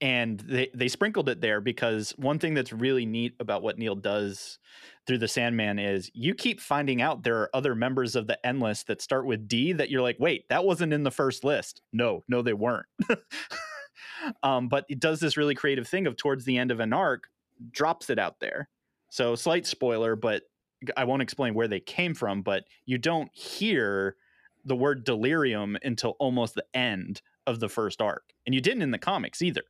[0.00, 3.94] and they they sprinkled it there because one thing that's really neat about what Neil
[3.94, 4.58] does
[5.06, 8.84] through the Sandman is you keep finding out there are other members of the endless
[8.84, 11.82] that start with D that you're like wait that wasn't in the first list.
[11.92, 12.86] No no they weren't.
[14.42, 17.28] Um but it does this really creative thing of towards the end of an arc
[17.70, 18.68] drops it out there.
[19.08, 20.42] So slight spoiler but
[20.96, 24.16] I won't explain where they came from, but you don't hear
[24.64, 28.32] the word delirium until almost the end of the first arc.
[28.46, 29.62] And you didn't in the comics either.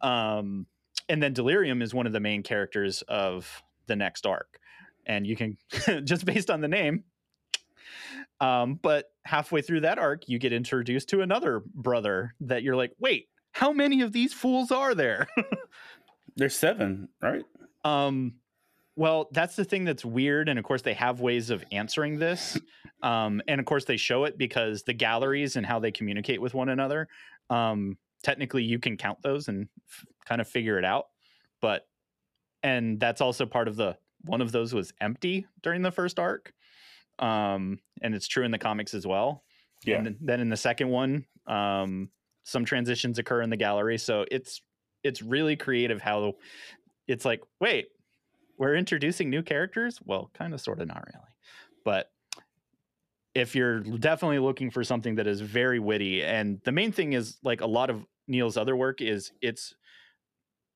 [0.00, 0.66] Um,
[1.08, 4.58] and then delirium is one of the main characters of the next arc.
[5.06, 5.56] And you can,
[6.04, 7.04] just based on the name,
[8.40, 12.92] um, but halfway through that arc, you get introduced to another brother that you're like,
[12.98, 15.28] wait, how many of these fools are there?
[16.36, 17.44] There's seven, right?
[17.84, 18.34] Um,
[18.96, 22.58] well, that's the thing that's weird, and of course they have ways of answering this,
[23.02, 26.54] um, and of course they show it because the galleries and how they communicate with
[26.54, 27.08] one another.
[27.50, 31.06] Um, technically, you can count those and f- kind of figure it out,
[31.60, 31.86] but
[32.62, 36.52] and that's also part of the one of those was empty during the first arc,
[37.18, 39.42] um, and it's true in the comics as well.
[39.84, 39.96] Yeah.
[39.98, 42.08] And then- in the second one, um,
[42.44, 44.62] some transitions occur in the gallery, so it's
[45.02, 46.34] it's really creative how
[47.08, 47.88] it's like, wait,
[48.62, 49.98] we're introducing new characters?
[50.04, 51.26] Well, kind of, sort of, not really.
[51.84, 52.12] But
[53.34, 57.38] if you're definitely looking for something that is very witty, and the main thing is
[57.42, 59.74] like a lot of Neil's other work is it's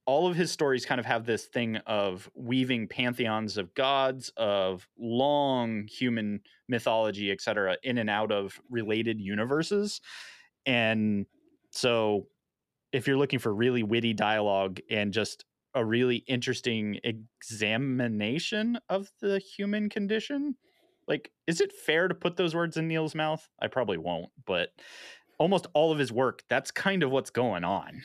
[0.05, 4.89] all of his stories kind of have this thing of weaving pantheons of gods of
[4.99, 10.01] long human mythology etc in and out of related universes
[10.65, 11.27] and
[11.71, 12.27] so
[12.93, 15.45] if you're looking for really witty dialogue and just
[15.77, 20.57] a really interesting examination of the human condition?
[21.07, 23.47] Like is it fair to put those words in neil's mouth?
[23.61, 24.71] I probably won't but
[25.39, 28.03] almost all of his work that's kind of what's going on.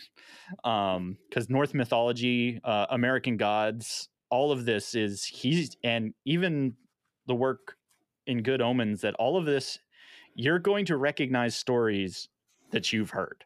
[0.64, 6.76] Um because Norse mythology uh, american gods all of this is he's and even
[7.28, 7.78] the work
[8.28, 9.80] in good omens that all of this
[10.36, 12.30] you're going to recognize stories
[12.72, 13.46] that you've heard.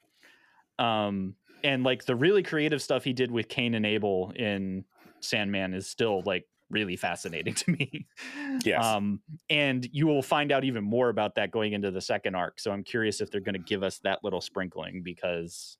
[0.79, 1.35] Um
[1.65, 4.85] and like the really creative stuff he did with cain and abel in
[5.19, 8.07] sandman is still like really fascinating to me
[8.63, 8.83] Yes.
[8.83, 12.59] um, and you will find out even more about that going into the second arc.
[12.59, 15.77] So I'm curious if they're going to give us that little sprinkling because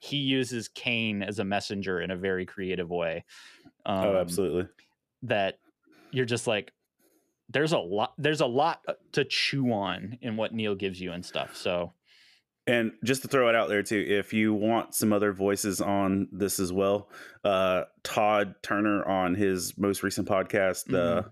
[0.00, 3.24] he uses Cain as a messenger in a very creative way.
[3.86, 4.68] Um, oh, absolutely.
[5.22, 5.58] That
[6.10, 6.72] you're just like,
[7.48, 8.14] there's a lot.
[8.18, 11.56] There's a lot uh, to chew on in what Neil gives you and stuff.
[11.56, 11.92] So
[12.66, 16.28] And just to throw it out there too, if you want some other voices on
[16.30, 17.08] this as well,
[17.44, 21.30] uh, Todd Turner on his most recent podcast, the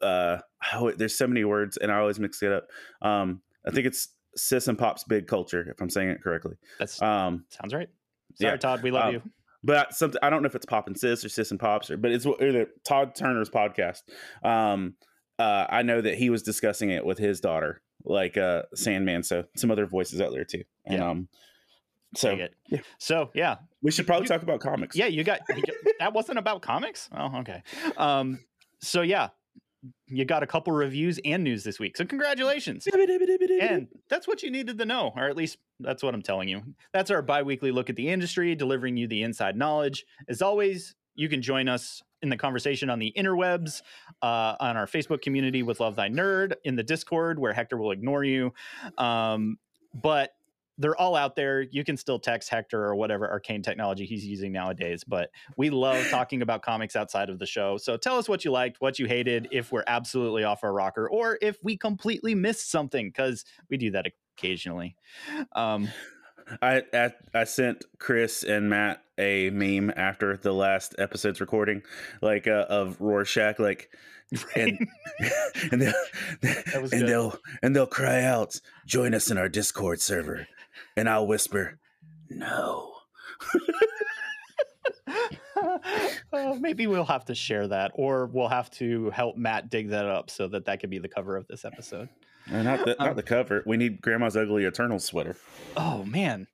[0.00, 0.38] uh,
[0.74, 2.68] oh, there's so many words and I always mix it up.
[3.02, 6.56] Um, I think it's Sis and Pop's Big Culture, if I'm saying it correctly.
[6.78, 7.88] that's Um, sounds right.
[8.36, 8.82] Sorry, yeah, Todd.
[8.82, 9.22] We love um, you.
[9.62, 11.96] but something I don't know if it's Pop and Sis or Sis and Pops or,
[11.96, 14.02] but it's either Todd Turner's podcast.
[14.42, 14.94] Um,
[15.38, 19.22] uh, I know that he was discussing it with his daughter, like uh, Sandman.
[19.22, 20.62] So some other voices out there too.
[20.84, 21.10] And Yeah.
[21.10, 21.28] um,
[22.16, 22.30] so
[22.70, 22.78] yeah.
[22.98, 24.94] So yeah, we should probably You- talk about comics.
[24.96, 27.08] Yeah, you got you got- that wasn't about comics.
[27.16, 27.62] Oh, okay.
[27.96, 28.44] Um,
[28.80, 29.30] so yeah,
[30.06, 31.96] you got a couple reviews and news this week.
[31.96, 32.86] So congratulations.
[33.60, 36.62] And that's what you needed to know, or at least that's what I'm telling you.
[36.92, 40.04] That's our bi-weekly look at the industry, delivering you the inside knowledge.
[40.28, 43.82] As always, you can join us in the conversation on the interwebs,
[44.22, 47.90] uh, on our Facebook community with Love Thy Nerd, in the Discord where Hector will
[47.90, 48.52] ignore you.
[48.98, 49.58] Um,
[49.94, 50.30] but
[50.78, 51.62] they're all out there.
[51.62, 55.04] You can still text Hector or whatever arcane technology he's using nowadays.
[55.04, 57.76] But we love talking about comics outside of the show.
[57.76, 61.08] So tell us what you liked, what you hated, if we're absolutely off our rocker,
[61.08, 64.96] or if we completely missed something, because we do that occasionally.
[65.52, 65.88] Um,
[66.62, 71.82] I, I I sent Chris and Matt a meme after the last episode's recording,
[72.20, 73.90] like uh, of Rorschach, like
[74.54, 74.78] and
[75.72, 75.94] and they'll,
[76.42, 77.08] and good.
[77.08, 80.46] they'll and they'll cry out, "Join us in our Discord server,"
[80.96, 81.78] and I'll whisper,
[82.30, 82.92] "No."
[86.32, 90.06] uh, maybe we'll have to share that, or we'll have to help Matt dig that
[90.06, 92.08] up so that that could be the cover of this episode.
[92.52, 93.62] Uh, not the Um, not the cover.
[93.66, 95.36] We need Grandma's ugly Eternal sweater.
[95.76, 96.46] Oh man!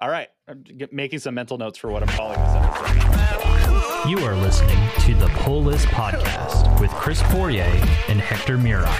[0.00, 4.08] All right, I'm making some mental notes for what I'm calling this episode.
[4.08, 7.64] You are listening to the Pull List Podcast with Chris Poirier
[8.08, 8.92] and Hector Mira.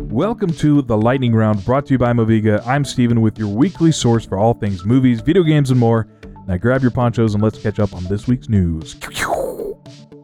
[0.00, 2.66] Welcome to the Lightning Round brought to you by Moviga.
[2.66, 6.08] I'm Steven with your weekly source for all things movies, video games, and more.
[6.46, 8.96] Now grab your ponchos and let's catch up on this week's news.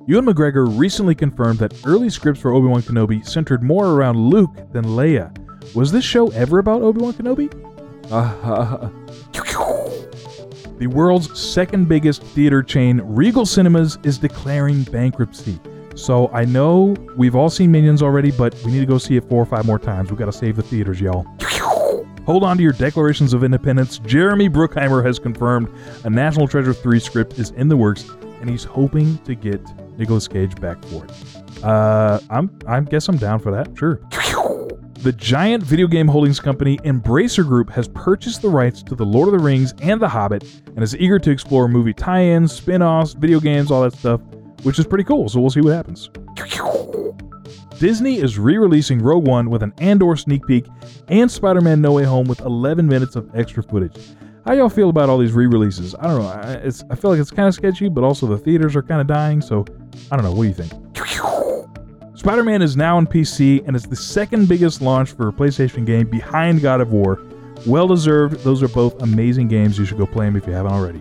[0.06, 4.52] Ewan McGregor recently confirmed that early scripts for Obi Wan Kenobi centered more around Luke
[4.72, 5.32] than Leia.
[5.76, 7.48] Was this show ever about Obi Wan Kenobi?
[8.10, 8.88] Uh,
[10.78, 15.60] the world's second biggest theater chain, Regal Cinemas, is declaring bankruptcy.
[15.94, 19.28] So I know we've all seen Minions already, but we need to go see it
[19.28, 20.10] four or five more times.
[20.10, 21.24] We've got to save the theaters, y'all.
[22.26, 23.98] Hold on to your declarations of independence.
[23.98, 25.68] Jeremy Bruckheimer has confirmed
[26.02, 28.08] a National Treasure 3 script is in the works,
[28.40, 29.60] and he's hoping to get
[29.98, 31.64] Nicolas Cage back for it.
[31.64, 33.76] Uh, I'm, I guess I'm down for that.
[33.76, 34.00] Sure.
[35.02, 39.26] The giant video game holdings company Embracer Group has purchased the rights to The Lord
[39.28, 42.82] of the Rings and The Hobbit and is eager to explore movie tie ins, spin
[42.82, 44.20] offs, video games, all that stuff,
[44.62, 45.28] which is pretty cool.
[45.28, 46.08] So we'll see what happens.
[47.80, 50.66] Disney is re releasing Rogue One with an Andor sneak peek
[51.08, 53.96] and Spider Man No Way Home with 11 minutes of extra footage.
[54.44, 55.94] How y'all feel about all these re releases?
[55.94, 56.28] I don't know.
[56.28, 59.00] I, it's, I feel like it's kind of sketchy, but also the theaters are kind
[59.00, 59.64] of dying, so
[60.10, 60.32] I don't know.
[60.32, 60.72] What do you think?
[62.16, 65.84] Spider Man is now on PC and it's the second biggest launch for a PlayStation
[65.86, 67.20] game behind God of War.
[67.66, 68.40] Well deserved.
[68.44, 69.78] Those are both amazing games.
[69.78, 71.00] You should go play them if you haven't already.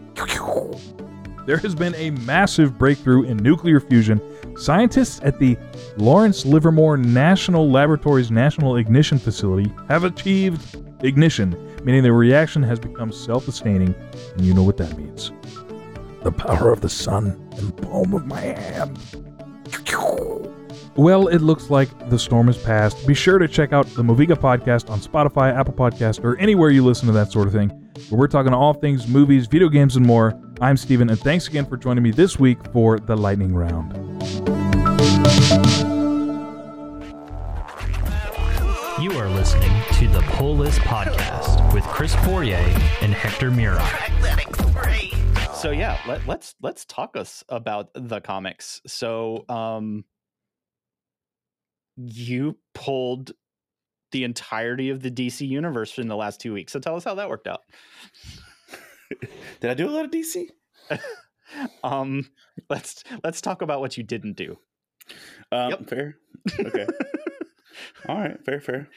[1.47, 4.21] There has been a massive breakthrough in nuclear fusion.
[4.55, 5.57] Scientists at the
[5.97, 11.53] Lawrence Livermore National Laboratory's National Ignition Facility have achieved ignition,
[11.83, 13.95] meaning the reaction has become self sustaining,
[14.35, 15.31] and you know what that means.
[16.23, 18.99] The power of the sun in the palm of my hand.
[20.95, 23.07] Well, it looks like the storm has passed.
[23.07, 26.83] Be sure to check out the Moviga podcast on Spotify, Apple Podcast, or anywhere you
[26.83, 27.69] listen to that sort of thing,
[28.09, 30.37] where we're talking all things movies, video games, and more.
[30.59, 33.91] I'm Steven, and thanks again for joining me this week for the Lightning Round.
[40.01, 42.57] To the Pull List Podcast with Chris Poirier
[43.01, 43.87] and Hector Mira.
[45.53, 50.03] so yeah let, let's let's talk us about the comics so um
[51.97, 53.33] you pulled
[54.11, 57.13] the entirety of the dc universe in the last two weeks so tell us how
[57.13, 57.61] that worked out
[59.59, 60.47] Did I do a lot of DC?
[61.83, 62.27] um
[62.71, 64.57] let's let's talk about what you didn't do
[65.51, 65.89] Um, Yep.
[65.89, 66.17] Fair.
[66.59, 66.87] Okay.
[68.09, 68.43] All right.
[68.43, 68.59] Fair.
[68.59, 68.89] Fair.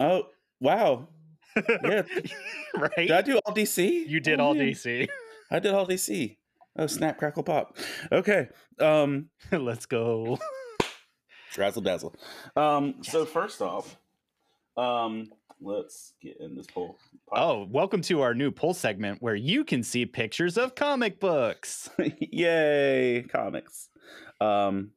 [0.00, 0.24] Oh
[0.60, 1.08] wow.
[1.56, 2.02] Yeah.
[2.76, 4.06] right Did I do all DC?
[4.08, 4.68] you did Oh, all man.
[4.68, 5.08] dc
[5.50, 6.36] I did all DC.
[6.78, 7.16] Oh snap!
[7.18, 7.78] Crackle pop.
[8.12, 8.48] Okay.
[8.78, 9.30] Um.
[9.52, 10.38] let's go
[11.56, 12.14] Razzle dazzle.
[12.56, 12.96] Um.
[13.02, 13.96] So first off,
[14.76, 15.30] um.
[15.58, 16.98] Let's get in this poll.
[17.32, 21.88] oh welcome to our new poll segment where you can see pictures of comic books
[22.20, 23.88] Yay, comics.
[24.38, 24.90] Um,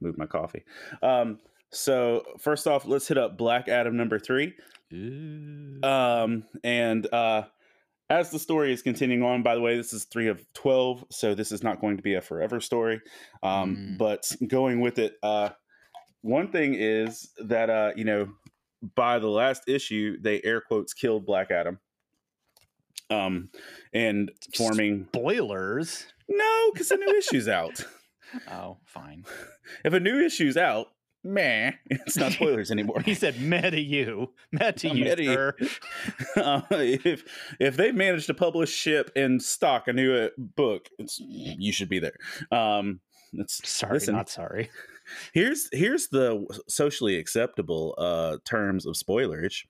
[0.00, 0.64] move my coffee.
[1.04, 1.38] Um,
[1.72, 4.54] so first off, let's hit up Black Adam number three.
[5.82, 7.44] Um, and uh,
[8.10, 11.34] as the story is continuing on, by the way, this is three of twelve, so
[11.34, 13.00] this is not going to be a forever story.
[13.42, 13.98] Um, Mm.
[13.98, 15.50] but going with it, uh,
[16.20, 18.28] one thing is that uh, you know,
[18.94, 21.78] by the last issue, they air quotes killed Black Adam.
[23.10, 23.50] Um,
[23.92, 27.84] and forming spoilers no, because a new issue's out.
[28.50, 29.24] oh fine
[29.84, 30.86] If a new issue's out,
[31.24, 33.00] meh, it's not spoilers anymore.
[33.04, 35.54] He said, "Meh to you, meh to you, meh sir."
[36.36, 37.24] Uh, if
[37.60, 41.88] if they managed to publish, ship, and stock a new uh, book, it's you should
[41.88, 42.16] be there.
[42.50, 43.00] Um,
[43.34, 44.70] it's Sorry, listen, not sorry.
[45.32, 49.64] here's here's the socially acceptable uh terms of spoilerage.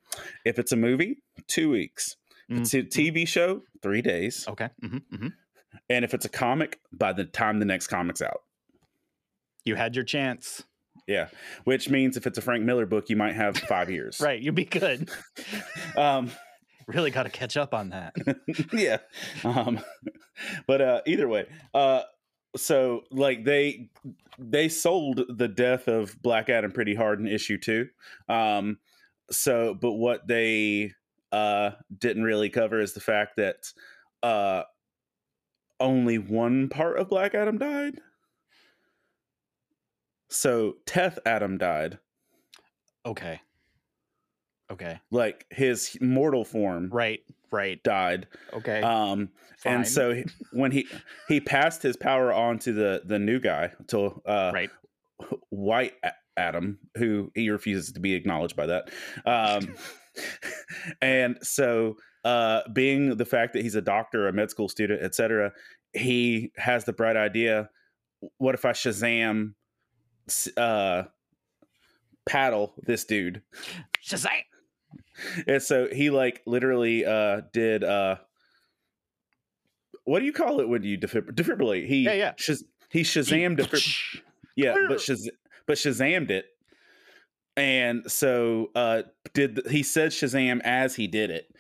[0.44, 2.16] If it's a movie, two weeks.
[2.48, 4.46] If it's a TV show, three days.
[4.48, 4.68] Okay.
[4.82, 5.28] hmm hmm
[5.88, 8.42] And if it's a comic, by the time the next comic's out.
[9.64, 10.64] You had your chance.
[11.06, 11.28] Yeah,
[11.64, 14.20] which means if it's a Frank Miller book, you might have five years.
[14.22, 14.40] Right.
[14.40, 15.10] You'd be good.
[15.96, 16.30] Um,
[16.86, 18.14] really got to catch up on that.
[18.72, 18.98] yeah.
[19.44, 19.80] Um,
[20.66, 22.02] but uh, either way, uh,
[22.56, 23.90] so like they
[24.38, 27.88] they sold the death of Black Adam pretty hard in issue two.
[28.28, 28.78] Um,
[29.30, 30.92] so, but what they
[31.30, 33.72] uh, didn't really cover is the fact that
[34.22, 34.62] uh,
[35.80, 38.00] only one part of Black Adam died.
[40.32, 41.98] So Teth Adam died,
[43.06, 43.40] Okay.
[44.70, 44.98] Okay.
[45.10, 47.20] like his mortal form Right.
[47.50, 47.82] Right.
[47.82, 48.26] died.
[48.54, 48.80] Okay.
[48.80, 49.28] Um,
[49.58, 49.74] Fine.
[49.74, 50.86] and so he- when he
[51.28, 54.70] he passed his power on to the the new guy to uh right.
[55.50, 55.92] white
[56.38, 58.90] adam who he refuses to be acknowledged by that
[59.26, 59.74] um
[61.02, 65.52] and so uh being the fact that he's a doctor a med school student etc
[65.92, 67.68] he has the bright idea
[68.38, 69.52] what if i shazam
[70.56, 71.04] uh
[72.26, 73.42] paddle this dude
[74.04, 74.28] Shazam!
[75.46, 78.16] and so he like literally uh did uh
[80.04, 82.32] what do you call it when you defib- defibrillate he Yeah, yeah.
[82.34, 84.20] shaz- he shazammed defib-
[84.56, 85.28] yeah but shaz-
[85.66, 86.46] but shazammed it
[87.56, 89.02] and so uh
[89.34, 91.54] did the- he said shazam as he did it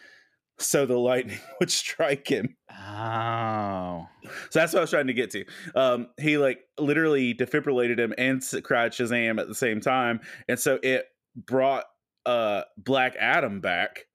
[0.62, 4.08] so the lightning would strike him Oh.
[4.50, 5.44] so that's what i was trying to get to
[5.74, 10.78] um he like literally defibrillated him and cried shazam at the same time and so
[10.82, 11.06] it
[11.36, 11.84] brought
[12.26, 14.06] uh black adam back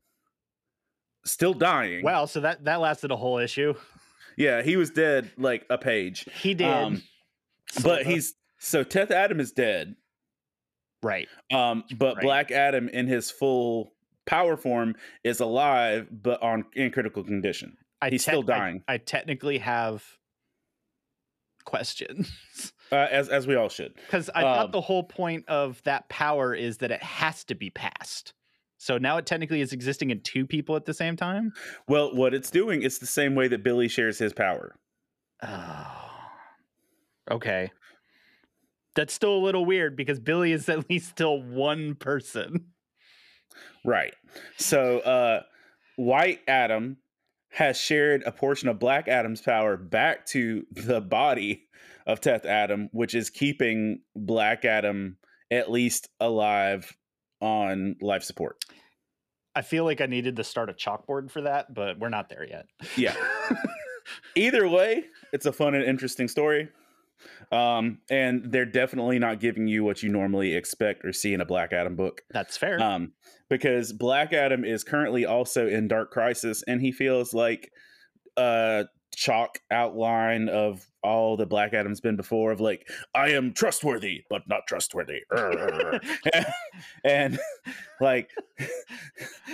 [1.26, 2.26] still dying Wow.
[2.26, 3.74] So that that lasted a whole issue.
[4.38, 6.68] yeah he was dead like a page He did.
[6.70, 7.04] Um,
[7.84, 9.96] but he's so teth adam is dead
[11.04, 11.28] right.
[11.52, 12.24] Um, but Right.
[12.24, 13.92] Black Adam in his full
[14.28, 17.76] power form is alive, but on in critical condition.
[18.02, 18.84] I He's still tec- I- dying.
[18.88, 20.04] I, technically have
[21.66, 22.32] questions
[22.92, 23.94] Uh, as as we all should.
[23.96, 27.56] because I Um, thought the whole point of that power is that it has to
[27.56, 28.34] be passed.
[28.78, 31.52] So now it technically is existing in two people at the same time.
[31.90, 34.76] Well, what it's doing, is the same way that Billy shares his power.
[35.44, 36.10] Oh.
[37.30, 37.70] Okay.
[38.96, 42.68] That's still a little weird because Billy is at least still one person.
[43.86, 44.14] Right.
[44.58, 45.42] So uh
[45.96, 46.98] White Adam
[47.50, 51.64] has shared a portion of Black Adam's power back to the body
[52.06, 55.18] of Teth Adam, which is keeping Black Adam
[55.52, 56.96] at least alive
[57.42, 58.64] on life support.
[59.56, 62.46] I feel like I needed to start a chalkboard for that, but we're not there
[62.48, 62.68] yet.
[62.96, 63.16] Yeah.
[64.36, 66.70] Either way, it's a fun and interesting story.
[67.52, 71.46] Um, and they're definitely not giving you what you normally expect or see in a
[71.46, 72.22] Black Adam book.
[72.32, 72.82] That's fair.
[72.82, 73.14] Um,
[73.50, 77.72] because Black Adam is currently also in Dark Crisis, and he feels like
[78.36, 78.86] a
[79.16, 84.44] chalk outline of all the Black Adam's been before of like, I am trustworthy, but
[84.48, 85.22] not trustworthy.
[87.04, 87.40] and
[88.02, 88.30] like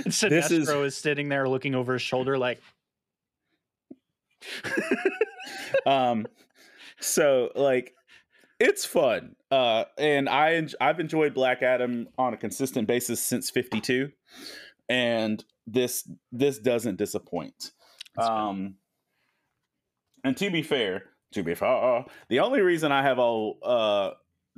[0.08, 0.70] Sinestro this is...
[0.70, 2.60] is- sitting there looking over his shoulder, like,
[5.86, 6.28] um
[7.04, 7.93] so like
[8.60, 13.49] it's fun uh and i en- i've enjoyed black adam on a consistent basis since
[13.49, 14.10] 52
[14.89, 17.72] and this this doesn't disappoint.
[18.16, 18.76] That's um
[20.24, 24.12] and to be fair to be fair the only reason i have all uh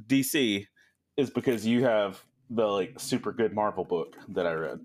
[0.08, 0.66] dc
[1.18, 4.80] is because you have the like super good marvel book that i read.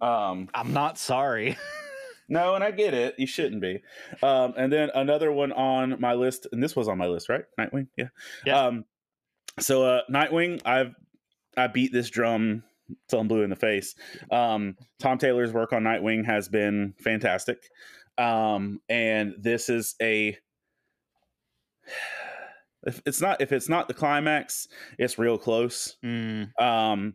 [0.00, 1.56] Um I'm not sorry.
[2.28, 3.14] no, and I get it.
[3.18, 3.82] You shouldn't be.
[4.22, 7.44] Um, and then another one on my list, and this was on my list, right?
[7.58, 8.08] Nightwing, yeah.
[8.44, 8.60] Yeah.
[8.66, 8.84] Um,
[9.58, 10.94] so uh, Nightwing, I've
[11.56, 12.64] I beat this drum
[13.08, 13.94] till I'm blue in the face.
[14.30, 17.70] Um, Tom Taylor's work on Nightwing has been fantastic,
[18.18, 20.36] um, and this is a.
[22.86, 24.68] If it's not if it's not the climax,
[24.98, 25.96] it's real close.
[26.04, 26.50] Mm.
[26.60, 27.14] Um,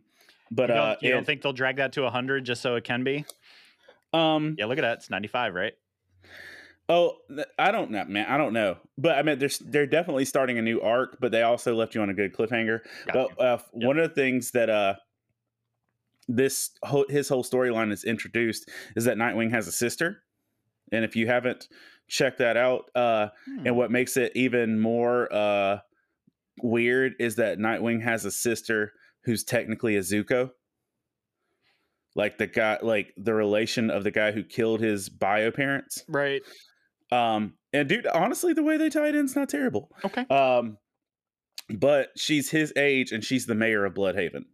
[0.50, 2.74] but you don't, uh, you don't it- think they'll drag that to 100 just so
[2.74, 3.24] it can be?
[4.12, 4.98] Um, Yeah, look at that.
[4.98, 5.72] It's 95, right?
[6.88, 7.18] Oh,
[7.58, 8.26] I don't know, man.
[8.28, 11.42] I don't know, but I mean, they're they're definitely starting a new arc, but they
[11.42, 12.80] also left you on a good cliffhanger.
[13.12, 14.94] But uh, one of the things that uh,
[16.28, 20.24] this whole, his whole storyline is introduced is that Nightwing has a sister,
[20.90, 21.68] and if you haven't
[22.08, 23.66] checked that out, uh, Hmm.
[23.68, 25.78] and what makes it even more uh,
[26.60, 28.92] weird is that Nightwing has a sister
[29.24, 30.50] who's technically a Zucco.
[32.20, 36.04] Like the guy, like the relation of the guy who killed his bio parents.
[36.06, 36.42] Right.
[37.10, 39.90] Um, and dude, honestly, the way they tie it in is not terrible.
[40.04, 40.26] Okay.
[40.26, 40.76] Um,
[41.70, 44.44] but she's his age and she's the mayor of Blüdhaven.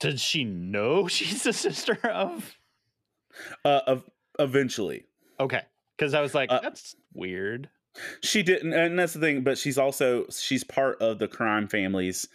[0.00, 2.56] did she know she's the sister of?
[3.64, 4.04] Uh, of,
[4.38, 5.04] eventually,
[5.38, 5.62] Okay.
[5.96, 7.68] Because I was like, Uh, that's weird.
[8.22, 9.42] she didn't, and that's the thing.
[9.44, 12.26] But she's also she's part of the crime families,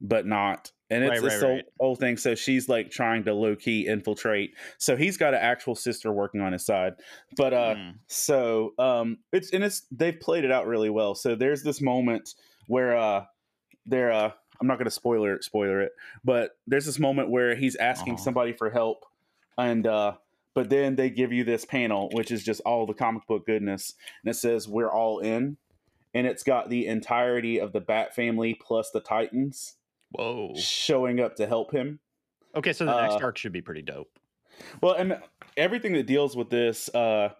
[0.00, 0.70] but not.
[0.90, 1.98] And it's Right, this right, whole, right.
[2.00, 2.16] thing.
[2.16, 4.54] So she's like trying to low key infiltrate.
[4.78, 6.94] So he's got an actual sister working on his side.
[7.36, 7.90] But uh, Hmm.
[8.08, 11.14] So um it's and it's they've played it out really well.
[11.14, 12.34] So there's this moment
[12.66, 13.24] where uh
[13.86, 14.30] they're uh
[14.60, 15.92] I'm not gonna spoiler it, spoiler it,
[16.24, 18.18] but there's this moment where he's asking Aw.
[18.18, 19.04] somebody for help
[19.56, 20.12] and uh
[20.54, 23.94] but then they give you this panel which is just all the comic book goodness
[24.24, 25.56] and it says we're all in
[26.12, 29.76] and it's got the entirety of the Bat family plus the Titans
[30.10, 30.54] Whoa.
[30.56, 32.00] showing up to help him.
[32.54, 34.10] Okay, so the next uh, arc should be pretty dope.
[34.80, 35.18] Well, and
[35.56, 37.30] everything that deals with this, uh,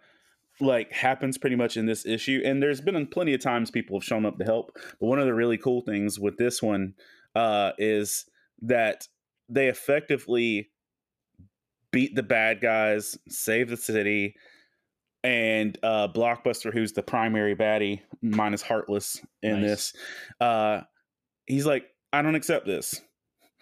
[0.61, 2.43] like happens pretty much in this issue.
[2.45, 4.73] And there's been plenty of times people have shown up to help.
[5.01, 6.95] But one of the really cool things with this one
[7.35, 8.27] uh, is
[8.63, 9.09] that
[9.49, 10.71] they effectively
[11.91, 14.37] beat the bad guys, save the city,
[15.25, 19.71] and uh, Blockbuster, who's the primary baddie, minus Heartless in Nice.
[19.71, 19.93] this,
[20.41, 20.81] uh,
[21.47, 23.01] he's like, I don't accept this.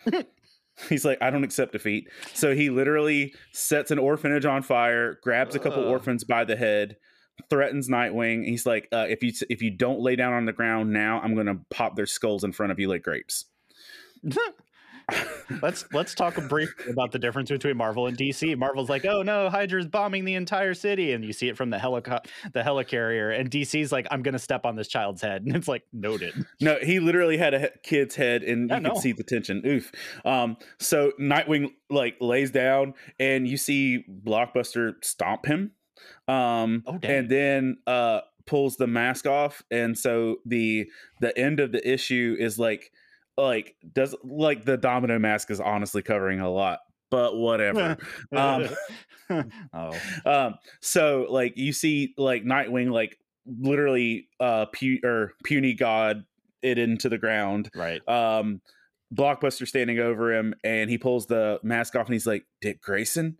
[0.88, 2.09] He's like, I don't accept defeat.
[2.34, 5.90] So he literally sets an orphanage on fire, grabs a couple Ugh.
[5.90, 6.96] orphans by the head,
[7.51, 8.44] threatens Nightwing.
[8.44, 11.34] He's like, uh, if you if you don't lay down on the ground now, I'm
[11.34, 13.46] gonna pop their skulls in front of you like grapes.
[15.63, 18.57] let's let's talk briefly about the difference between Marvel and DC.
[18.57, 21.77] Marvel's like, oh no, Hydra's bombing the entire city, and you see it from the
[21.79, 25.69] helico- the helicarrier, and DC's like, I'm gonna step on this child's head, and it's
[25.69, 26.35] like noted.
[26.61, 29.63] No, he literally had a kid's head, and you can see the tension.
[29.67, 29.91] Oof.
[30.25, 35.73] Um, so Nightwing like lays down, and you see Blockbuster stomp him.
[36.27, 40.91] Um, Oh, and then uh pulls the mask off, and so the
[41.21, 42.93] the end of the issue is like
[43.39, 46.80] like does like the domino mask is honestly covering a lot,
[47.11, 47.97] but whatever.
[48.36, 48.68] um,
[49.72, 49.93] oh,
[50.24, 56.24] um so like you see like nightwing like literally uh pu- or puny god
[56.62, 58.07] it into the ground right.
[58.09, 58.61] um
[59.14, 63.39] blockbuster standing over him and he pulls the mask off and he's like dick grayson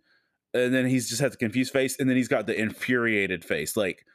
[0.53, 3.77] and then he's just has a confused face and then he's got the infuriated face
[3.77, 4.05] like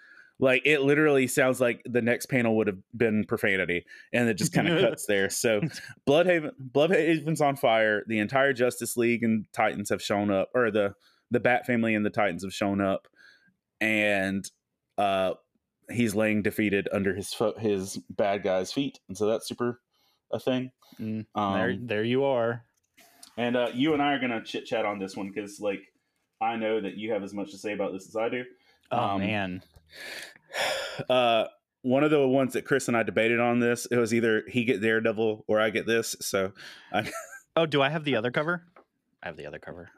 [0.45, 4.53] like it literally sounds like the next panel would have been profanity and it just
[4.53, 5.61] kind of cuts there so
[6.07, 10.95] Blüdhaven Blüdhaven's on fire the entire justice league and titans have shown up or the
[11.31, 13.09] the bat family and the titans have shown up
[13.81, 14.51] and
[14.99, 15.33] uh
[15.91, 19.81] he's laying defeated under his fo- his bad guy's feet and so that's super
[20.33, 20.71] a thing
[21.01, 22.65] Mm, um, there, there you are.
[23.37, 25.81] and uh, you and I are gonna chit chat on this one because, like,
[26.41, 28.45] I know that you have as much to say about this as I do.
[28.93, 29.63] Oh um, man,
[31.09, 31.47] Uh,
[31.83, 33.85] one of the ones that Chris and I debated on this.
[33.87, 36.15] It was either he get Daredevil or I get this.
[36.21, 36.53] So,
[36.93, 37.11] I,
[37.57, 38.63] Oh, do I have the other cover?
[39.23, 39.91] I have the other cover.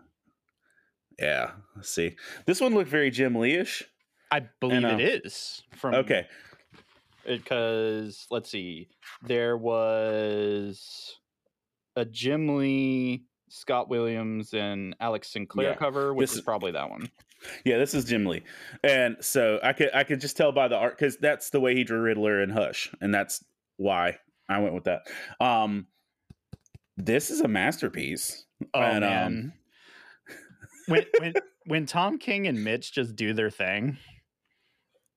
[1.18, 1.50] yeah.
[1.76, 2.16] Let's see.
[2.46, 3.84] This one looked very Jim Lee-ish.
[4.30, 6.26] I believe uh, it is from Okay.
[7.26, 8.88] because let's see,
[9.22, 11.16] there was
[11.94, 16.72] a Jim Lee, Scott Williams, and Alex Sinclair Yeah, cover, which this is is- probably
[16.72, 17.08] that one.
[17.64, 18.42] Yeah, this is Jim Lee,
[18.82, 21.74] and so I could I could just tell by the art because that's the way
[21.74, 23.44] he drew Riddler and Hush, and that's
[23.76, 24.18] why
[24.48, 25.02] I went with that.
[25.40, 25.86] Um,
[26.96, 28.46] this is a masterpiece.
[28.74, 29.52] Oh And, um, man,
[30.86, 31.34] when when
[31.66, 33.98] when Tom King and Mitch just do their thing,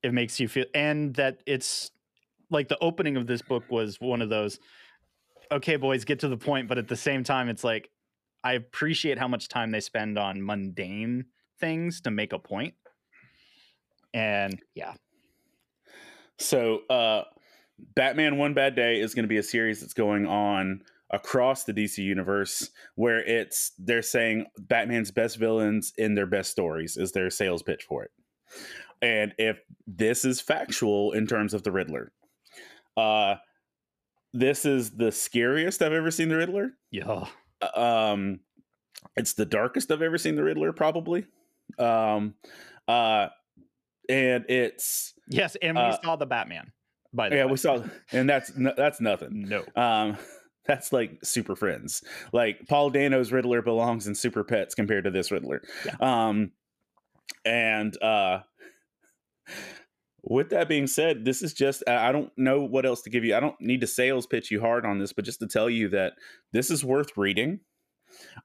[0.04, 1.92] it makes you feel, and that it's
[2.50, 4.60] like the opening of this book was one of those.
[5.52, 7.90] Okay, boys, get to the point, but at the same time, it's like
[8.44, 11.26] I appreciate how much time they spend on mundane
[11.60, 12.74] things to make a point.
[14.14, 14.94] And yeah,
[16.40, 17.24] So, uh,
[17.96, 20.82] Batman One Bad Day is going to be a series that's going on
[21.12, 26.98] across the DC universe where it's they're saying Batman's best villains in their best stories
[26.98, 28.12] is their sales pitch for it.
[29.02, 32.12] And if this is factual in terms of the Riddler,
[32.98, 33.36] uh,
[34.34, 36.72] this is the scariest I've ever seen the Riddler.
[36.92, 37.26] yeah,
[37.76, 38.42] Um,
[39.16, 41.26] it's the darkest I've ever seen the Riddler, probably.
[41.78, 42.36] Um,
[42.88, 43.28] uh,
[44.10, 46.72] and it's yes, and we Uh, saw the Batman.
[47.14, 47.52] By the yeah, way.
[47.52, 49.48] we saw, and that's that's nothing.
[49.50, 49.64] no.
[49.76, 50.18] Um,
[50.66, 52.04] that's like Super Friends.
[52.34, 55.62] Like Paul Dano's Riddler belongs in Super Pets compared to this Riddler.
[55.86, 55.96] Yeah.
[56.00, 56.52] Um,
[57.46, 58.40] and uh,
[60.24, 63.36] with that being said, this is just I don't know what else to give you.
[63.36, 65.90] I don't need to sales pitch you hard on this, but just to tell you
[65.90, 66.14] that
[66.54, 67.60] this is worth reading.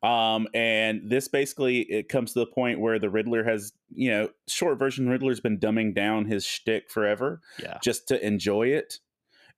[0.03, 4.29] Um, and this basically it comes to the point where the Riddler has, you know,
[4.49, 8.99] short version Riddler's been dumbing down his shtick forever Yeah, just to enjoy it.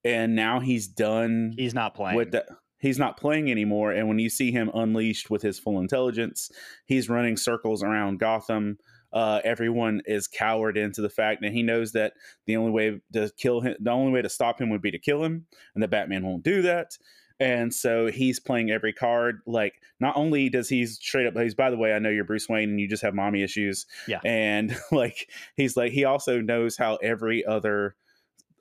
[0.04, 2.16] And now he's done he's not playing.
[2.16, 2.46] with that.
[2.78, 3.90] He's not playing anymore.
[3.92, 6.50] And when you see him unleashed with his full intelligence,
[6.84, 8.78] he's running circles around Gotham.
[9.12, 12.12] Uh, everyone is cowered into the fact that he knows that
[12.46, 14.98] the only way to kill him, the only way to stop him would be to
[14.98, 16.98] kill him, and the Batman won't do that.
[17.38, 19.40] And so he's playing every card.
[19.46, 22.48] Like, not only does he straight up, he's by the way, I know you're Bruce
[22.48, 23.86] Wayne and you just have mommy issues.
[24.08, 24.20] Yeah.
[24.24, 27.94] And like, he's like, he also knows how every other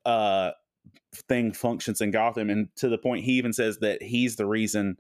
[0.06, 0.52] uh
[1.14, 4.98] thing functions in Gotham, and to the point he even says that he's the reason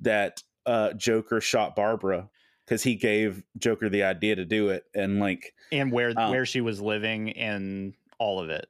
[0.00, 2.28] that uh Joker shot Barbara
[2.64, 6.46] because he gave Joker the idea to do it, and like and where Um, where
[6.46, 8.68] she was living and all of it.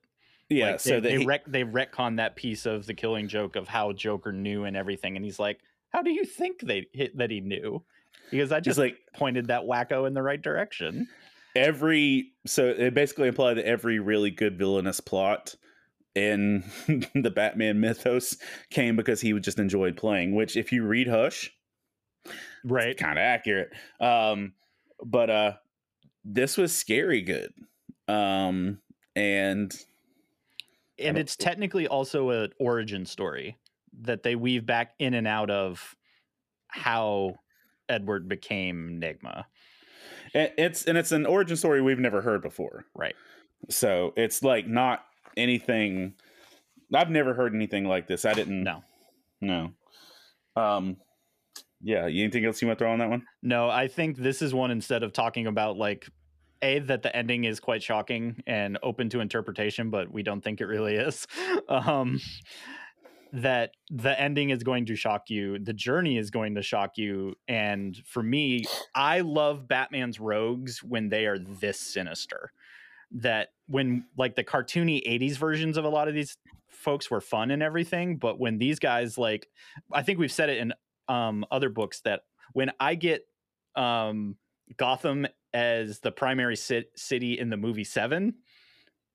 [0.49, 3.69] Yeah, Like, so they, they, rec- they retcon that piece of the Killing Joke of
[3.69, 5.59] how Joker knew and everything, and he's like,
[5.91, 7.83] "How do you think they hit that he knew?"
[8.31, 11.09] Because I just like pointed that wacko in the right direction.
[11.57, 15.55] every so it basically implied that every really good villainous plot
[16.15, 16.63] in
[17.15, 18.37] the Batman mythos
[18.71, 20.35] came because he just enjoyed playing.
[20.35, 21.51] Which, if you read Hush,
[22.65, 22.97] Right.
[22.97, 23.71] kind of accurate.
[24.01, 24.53] Um,
[25.05, 25.53] but uh,
[26.25, 27.53] this was scary good.
[28.09, 28.79] Um,
[29.15, 29.73] and
[30.99, 33.57] And it's technically also an origin story
[34.03, 35.97] that they weave back in and out of
[36.69, 37.37] how
[37.89, 39.45] Edward became Nigma.
[40.35, 42.85] and it's and it's an origin story we've never heard before.
[42.95, 43.15] Right.
[43.69, 45.05] So it's like not
[45.37, 46.15] anything.
[46.95, 48.25] I've never heard anything like this.
[48.25, 48.63] I didn't.
[48.63, 48.83] No.
[49.41, 49.73] No.
[50.57, 50.97] Um.
[51.81, 52.05] Yeah.
[52.05, 53.25] Anything else you want to throw on that one?
[53.43, 56.09] No, I think this is one instead of talking about like
[56.63, 60.61] a that the ending is quite shocking and open to interpretation, but we don't think
[60.61, 61.27] it really is.
[61.69, 62.21] Um,
[63.33, 67.35] that the ending is going to shock you, the journey is going to shock you,
[67.47, 72.53] and for me, I love Batman's rogues when they are this sinister.
[73.11, 76.39] That when like the cartoony '80s versions of a lot of these
[76.69, 79.49] folks were fun and everything, but when these guys like,
[79.93, 80.73] I think we've said it in
[81.09, 83.27] um, other books that when I get
[83.77, 84.37] um,
[84.77, 88.35] Gotham as the primary sit- city in the movie Seven,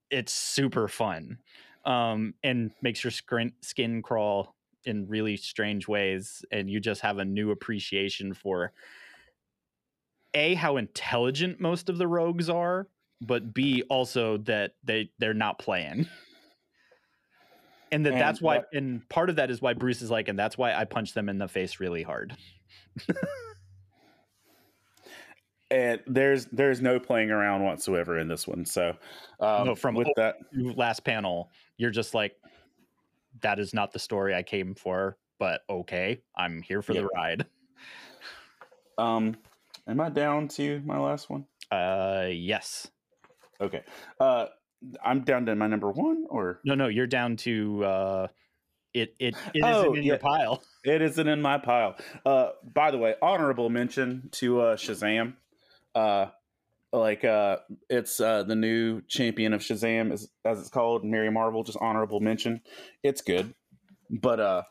[0.10, 1.40] it's super fun
[1.86, 4.56] um, and makes your skin, skin crawl
[4.86, 8.74] in really strange ways, and you just have a new appreciation for
[10.34, 12.88] a how intelligent most of the rogues are,
[13.22, 16.08] but b also that they they're not playing.
[17.92, 20.28] And that And that's why, what- and part of that is why Bruce is like,
[20.28, 22.36] and that's why I punch them in the face really hard.
[25.74, 28.64] And there's there's no playing around whatsoever in this one.
[28.64, 28.96] So
[29.40, 32.36] um, No, from with that, last panel, you're just like,
[33.42, 37.48] that is not the story I came for, but okay, I'm here for the ride.
[39.00, 39.36] um,
[39.88, 41.46] am I down to my last one?
[41.72, 42.88] Uh, yes.
[43.60, 43.82] Okay.
[44.20, 44.48] Uh,
[45.04, 48.28] I'm down to my number one, or No, no, you're down to uh,
[48.94, 49.16] it.
[49.18, 50.62] It, it Oh, isn't in your pile.
[50.84, 51.96] it isn't in my pile.
[52.26, 55.34] Uh, by the way, honorable mention to uh, Shazam.
[55.96, 56.28] Uh,
[56.92, 57.58] like uh,
[57.90, 61.64] it's uh, the new champion of Shazam, as, as it's called, Mary Marvel.
[61.64, 62.62] Just honorable mention.
[63.02, 63.54] It's good,
[64.10, 64.64] but uh,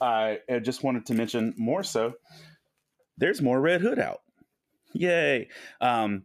[0.00, 2.14] I I just wanted to mention more so.
[3.16, 4.20] There's more Red Hood out.
[4.92, 5.48] Yay!
[5.80, 6.24] Um,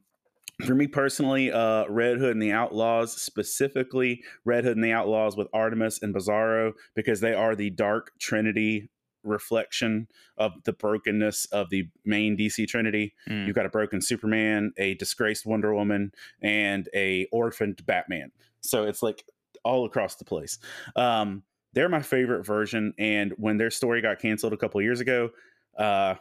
[0.66, 5.36] for me personally, uh, Red Hood and the Outlaws, specifically Red Hood and the Outlaws
[5.36, 8.90] with Artemis and Bizarro, because they are the dark trinity
[9.26, 10.08] reflection
[10.38, 13.14] of the brokenness of the main DC trinity.
[13.30, 13.48] Mm.
[13.48, 16.12] You've got a broken Superman, a disgraced Wonder Woman,
[16.42, 18.32] and a orphaned Batman.
[18.62, 19.24] So it's like
[19.64, 20.60] all across the place.
[20.96, 25.32] Um, they're my favorite version, and when their story got canceled a couple years ago,
[25.78, 26.16] uh,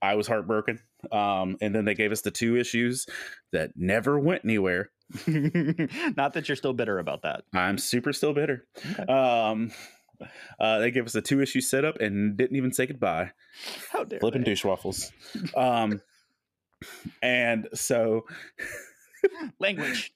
[0.00, 0.80] I was heartbroken.
[1.10, 3.06] Um, and then they gave us the two issues
[3.52, 4.90] that never went anywhere.
[5.26, 7.44] Not that you're still bitter about that.
[7.54, 8.66] I'm super still bitter.
[8.78, 9.12] Okay.
[9.12, 9.70] Um,
[10.60, 13.30] uh, they gave us a two issue setup and didn't even say goodbye.
[13.90, 15.12] How dare Flipping douche waffles.
[15.56, 16.00] Um,
[17.22, 18.26] and so,
[19.58, 20.12] language.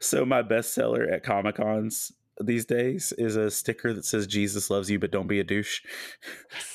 [0.00, 4.90] so my bestseller at Comic Cons these days is a sticker that says "Jesus loves
[4.90, 5.80] you, but don't be a douche,"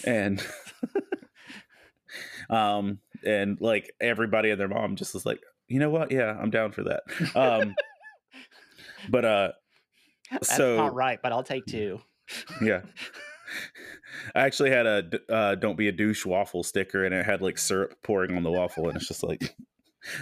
[0.03, 0.45] and
[2.49, 6.11] um, and like everybody and their mom just was like, you know what?
[6.11, 7.03] Yeah, I'm down for that.
[7.35, 7.75] Um,
[9.09, 9.51] but uh,
[10.41, 12.01] That's so not right, but I'll take two.
[12.61, 12.81] yeah.
[14.35, 17.57] I actually had a uh, "Don't be a douche" waffle sticker, and it had like
[17.57, 19.55] syrup pouring on the waffle, and it's just like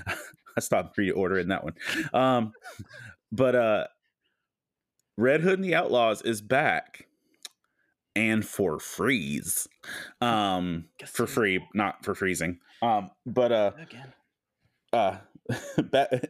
[0.07, 1.74] I stopped pre-ordering that one.
[2.14, 2.53] Um,
[3.32, 3.88] but uh,
[5.18, 7.07] Red Hood and the Outlaws is back,
[8.16, 9.68] and for freeze,
[10.22, 12.60] um, for free, not for freezing.
[12.82, 14.14] Um, but uh, Again.
[14.93, 15.18] uh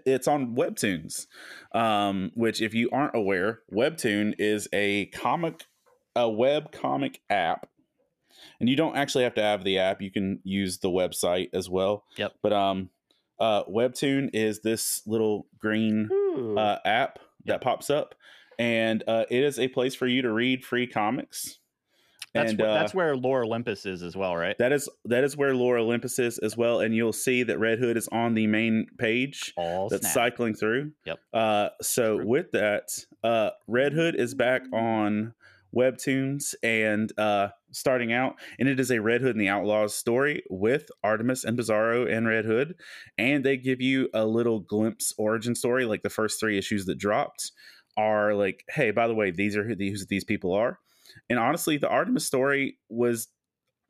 [0.06, 1.28] it's on webtoons
[1.74, 5.66] um which if you aren't aware webtoon is a comic
[6.16, 7.70] a web comic app.
[8.60, 10.02] And you don't actually have to have the app.
[10.02, 12.04] You can use the website as well.
[12.18, 12.34] Yep.
[12.42, 12.90] but um
[13.40, 16.10] uh webtoon is this little green
[16.58, 17.62] uh app that Yep.
[17.62, 18.16] pops up.
[18.58, 21.59] And uh it is a place for you to read free comics
[22.34, 24.56] that's, and wh- uh, that's where Lore Olympus is as well, right?
[24.60, 27.80] that is that is where Lore Olympus is as well, and you'll see that Red
[27.80, 30.14] Hood is on the main page All that's snap.
[30.14, 30.92] cycling through.
[31.06, 31.20] Yep.
[31.34, 32.28] Uh, so True.
[32.28, 32.90] with that,
[33.24, 35.34] uh, Red Hood is back on
[35.76, 40.44] Webtoons and uh, starting out, and it is a Red Hood and the Outlaws story
[40.50, 42.76] with Artemis and Bizarro and Red Hood,
[43.18, 46.98] and they give you a little glimpse origin story, like the first three issues that
[46.98, 47.52] dropped
[47.98, 50.80] are like, hey, by the way, these are who these these people are,
[51.30, 53.28] and honestly, the Artemis story was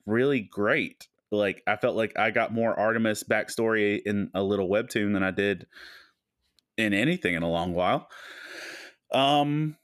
[0.05, 1.07] really great.
[1.31, 5.31] Like I felt like I got more Artemis backstory in a little webtoon than I
[5.31, 5.67] did
[6.77, 8.09] in anything in a long while.
[9.11, 9.77] Um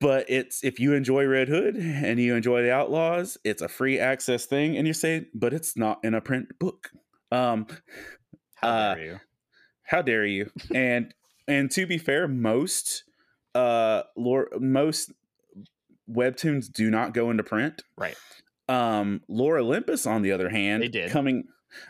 [0.00, 3.98] but it's if you enjoy Red Hood and you enjoy the Outlaws, it's a free
[3.98, 6.90] access thing and you say but it's not in a print book.
[7.30, 7.66] Um
[8.56, 9.20] How uh, dare you?
[9.84, 10.50] how dare you?
[10.74, 11.14] and
[11.48, 13.04] and to be fair, most
[13.54, 15.12] uh lore most
[16.12, 17.82] webtoons do not go into print.
[17.96, 18.16] Right.
[18.68, 21.10] Um, Lore Olympus, on the other hand, They did.
[21.10, 21.44] coming.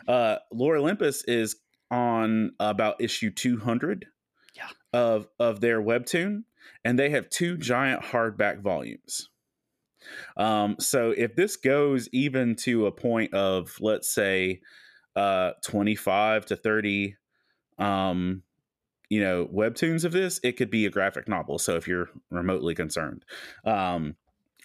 [0.07, 1.55] Uh, Lore Olympus is
[1.91, 4.07] on about issue two hundred.
[4.55, 4.69] Yeah.
[4.91, 6.43] Of of their webtoon,
[6.83, 9.29] and they have two giant hardback volumes.
[10.37, 14.61] Um, so if this goes even to a point of let's say,
[15.15, 17.15] uh, twenty five to thirty,
[17.79, 18.43] um,
[19.09, 21.59] you know, webtoons of this, it could be a graphic novel.
[21.59, 23.25] So if you're remotely concerned,
[23.65, 24.15] um,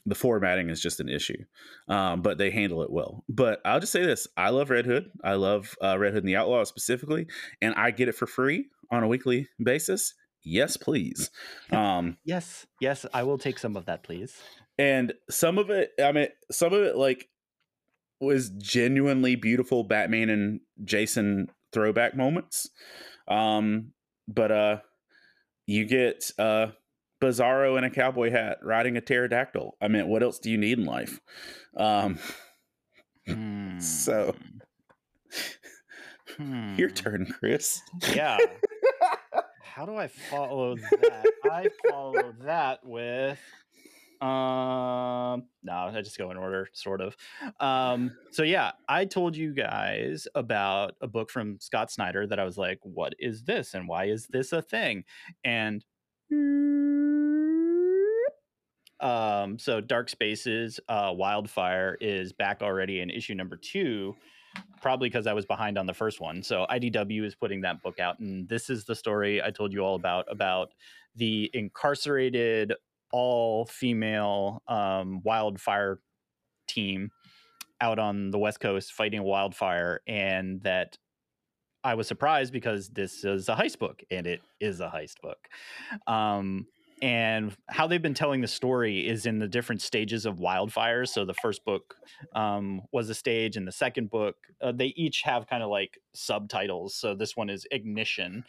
[0.07, 1.45] the formatting is just an issue,
[1.89, 3.25] um, but they handle it well.
[3.29, 5.11] But I'll just say this: I love Red Hood.
[5.23, 7.27] I love uh, Red Hood and the Outlaw specifically,
[7.61, 10.15] and I get it for free on a weekly basis.
[10.43, 11.31] Yes, please.
[11.73, 14.41] Um, Yes, yes, I will take some of that, please.
[14.79, 17.29] and some of it, I mean, some of it like
[18.21, 22.71] was genuinely beautiful Batman and Jason throwback moments.
[23.27, 23.93] Um,
[24.29, 24.79] but uh,
[25.67, 26.69] you get uh
[27.21, 29.77] Bizarro in a cowboy hat riding a pterodactyl.
[29.81, 31.19] I mean, what else do you need in life?
[31.77, 32.19] Um,
[33.27, 33.79] Hmm.
[33.81, 34.37] So-
[36.37, 36.77] Hmm.
[36.77, 37.81] your turn, Chris.
[38.15, 38.39] Yeah.
[39.63, 41.33] How do I follow that?
[41.45, 43.39] I follow that with
[44.21, 47.17] um no, I just go in order, sort of.
[47.61, 52.45] Um, so yeah, I told you guys about a book from Scott Snyder that I
[52.45, 55.05] was like, what is this and why is this a thing?
[55.45, 55.85] And
[59.01, 64.17] um, so Dark Spaces, uh, Wildfire is back already in issue number two.
[64.83, 66.43] probably because I was behind on the first one.
[66.43, 69.81] So IDW is putting that book out, and this is the story I told you
[69.81, 70.73] all about about
[71.17, 72.75] the incarcerated
[73.13, 76.01] all female um, wildfire
[76.67, 77.11] team
[77.81, 80.99] out on the west coast fighting a wildfire, and that
[81.85, 85.49] I was surprised because this is a heist book, and it is a heist book.
[86.07, 86.67] Um,
[87.01, 91.09] and how they've been telling the story is in the different stages of wildfires.
[91.09, 91.95] So the first book
[92.35, 95.99] um, was a stage, and the second book uh, they each have kind of like
[96.15, 96.95] subtitles.
[96.95, 98.45] So this one is ignition,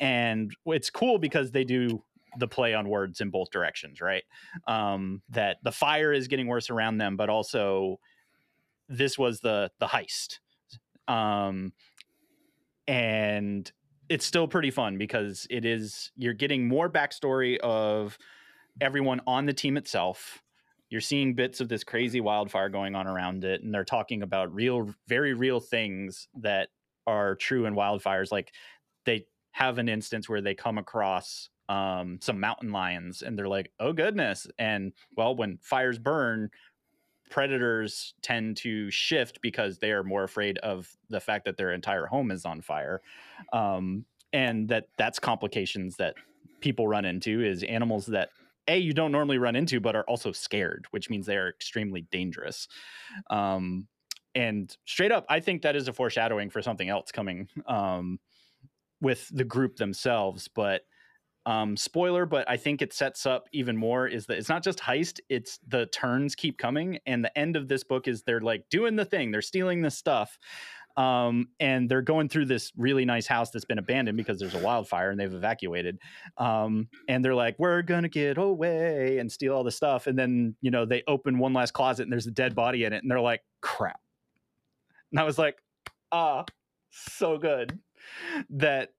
[0.00, 2.02] and it's cool because they do
[2.38, 4.24] the play on words in both directions, right?
[4.66, 7.98] Um, that the fire is getting worse around them, but also
[8.88, 10.38] this was the the heist.
[11.08, 11.72] Um,
[12.86, 13.70] and
[14.08, 18.18] it's still pretty fun because it is you're getting more backstory of
[18.80, 20.42] everyone on the team itself
[20.90, 24.54] you're seeing bits of this crazy wildfire going on around it and they're talking about
[24.54, 26.68] real very real things that
[27.06, 28.52] are true in wildfires like
[29.06, 33.70] they have an instance where they come across um, some mountain lions and they're like
[33.80, 34.46] oh goodness.
[34.58, 36.50] And well when fires burn
[37.30, 42.06] predators tend to shift because they are more afraid of the fact that their entire
[42.06, 43.00] home is on fire
[43.52, 46.14] um, and that that's complications that
[46.60, 48.30] people run into is animals that
[48.68, 52.02] a you don't normally run into but are also scared which means they are extremely
[52.10, 52.68] dangerous.
[53.30, 53.88] Um,
[54.34, 58.18] and straight up i think that is a foreshadowing for something else coming um,
[59.00, 60.82] with the group themselves but
[61.46, 64.78] um, spoiler, but I think it sets up even more is that it's not just
[64.78, 66.98] heist, it's the turns keep coming.
[67.06, 69.90] And the end of this book is they're like doing the thing, they're stealing the
[69.90, 70.38] stuff.
[70.96, 74.60] Um, and they're going through this really nice house that's been abandoned because there's a
[74.60, 75.98] wildfire and they've evacuated.
[76.38, 80.06] Um, and they're like, we're gonna get away and steal all the stuff.
[80.06, 82.92] And then, you know, they open one last closet and there's a dead body in
[82.92, 84.00] it, and they're like, crap.
[85.10, 85.56] And I was like,
[86.12, 86.44] ah,
[86.90, 87.78] so good
[88.50, 88.90] that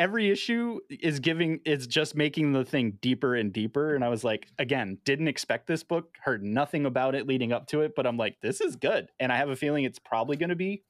[0.00, 4.24] every issue is giving is just making the thing deeper and deeper and i was
[4.24, 8.06] like again didn't expect this book heard nothing about it leading up to it but
[8.06, 10.82] i'm like this is good and i have a feeling it's probably going to be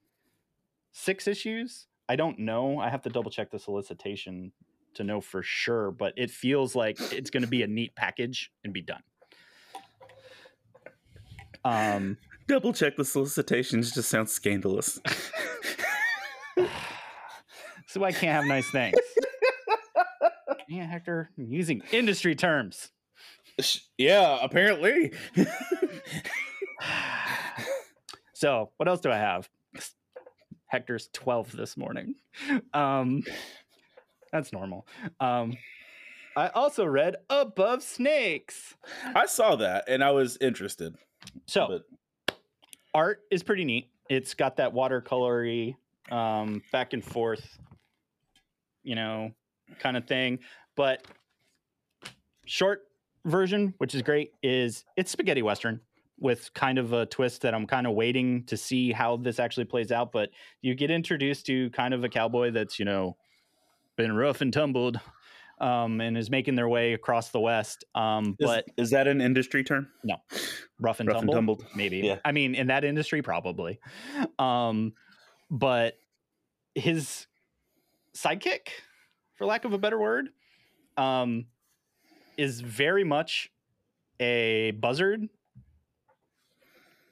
[0.92, 1.86] six issues.
[2.08, 2.78] I don't know.
[2.78, 4.52] I have to double check the solicitation
[4.94, 8.50] to know for sure but it feels like it's going to be a neat package
[8.64, 9.02] and be done.
[11.64, 12.16] Um
[12.48, 14.98] Double check the solicitations just sounds scandalous.
[17.90, 18.96] so i can't have nice things
[20.68, 22.90] yeah hector I'm using industry terms
[23.98, 25.12] yeah, apparently.
[28.32, 29.48] so what else do I have?
[30.66, 32.14] Hector's 12 this morning.
[32.72, 33.22] Um,
[34.32, 34.86] that's normal.
[35.18, 35.56] Um,
[36.36, 38.76] I also read Above Snakes.
[39.04, 40.94] I saw that and I was interested.
[41.46, 42.36] So But
[42.94, 43.90] art is pretty neat.
[44.08, 45.74] It's got that watercolory
[46.10, 47.58] um, back and forth,
[48.82, 49.30] you know,
[49.78, 50.38] kind of thing.
[50.76, 51.04] But
[52.46, 52.82] short
[53.24, 55.80] version, which is great, is it's spaghetti western
[56.18, 59.64] with kind of a twist that I'm kind of waiting to see how this actually
[59.64, 60.12] plays out.
[60.12, 60.30] But
[60.62, 63.16] you get introduced to kind of a cowboy that's you know
[63.96, 65.00] been rough and tumbled.
[65.60, 67.84] Um, and is making their way across the West.
[67.94, 69.88] Um, is, but is that an industry term?
[70.80, 71.64] rough and Rough and tumbled, tumbled.
[71.76, 72.16] maybe Yeah.
[72.24, 73.78] i mean in that industry probably
[74.38, 74.94] um
[75.50, 75.98] but
[76.74, 77.26] his
[78.22, 78.68] sidekick
[79.34, 80.28] for lack of a better word
[80.96, 81.46] um
[82.36, 83.50] is very much
[84.20, 85.28] a buzzard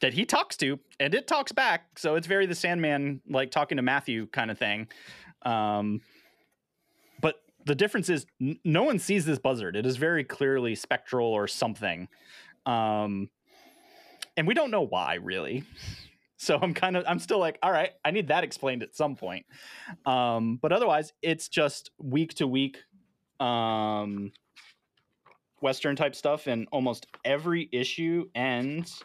[0.00, 3.76] that he talks to and it talks back so it's very the sandman like talking
[3.76, 4.88] to matthew kind of thing.
[5.42, 6.00] Um
[7.20, 9.76] but the difference is n- no one sees this buzzard.
[9.76, 12.08] It is very clearly spectral or something.
[12.66, 13.30] Um
[14.36, 15.64] and we don't know why really
[16.38, 19.14] so i'm kind of i'm still like all right i need that explained at some
[19.14, 19.44] point.
[20.06, 22.78] Um but otherwise it's just week to week
[23.40, 24.32] um
[25.60, 29.02] western type stuff and almost every issue ends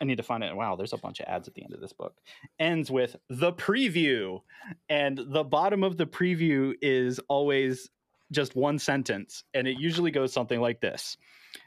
[0.00, 0.54] i need to find it.
[0.54, 2.14] Wow there's a bunch of ads at the end of this book.
[2.58, 4.40] Ends with the preview
[4.88, 7.90] and the bottom of the preview is always
[8.32, 11.16] just one sentence and it usually goes something like this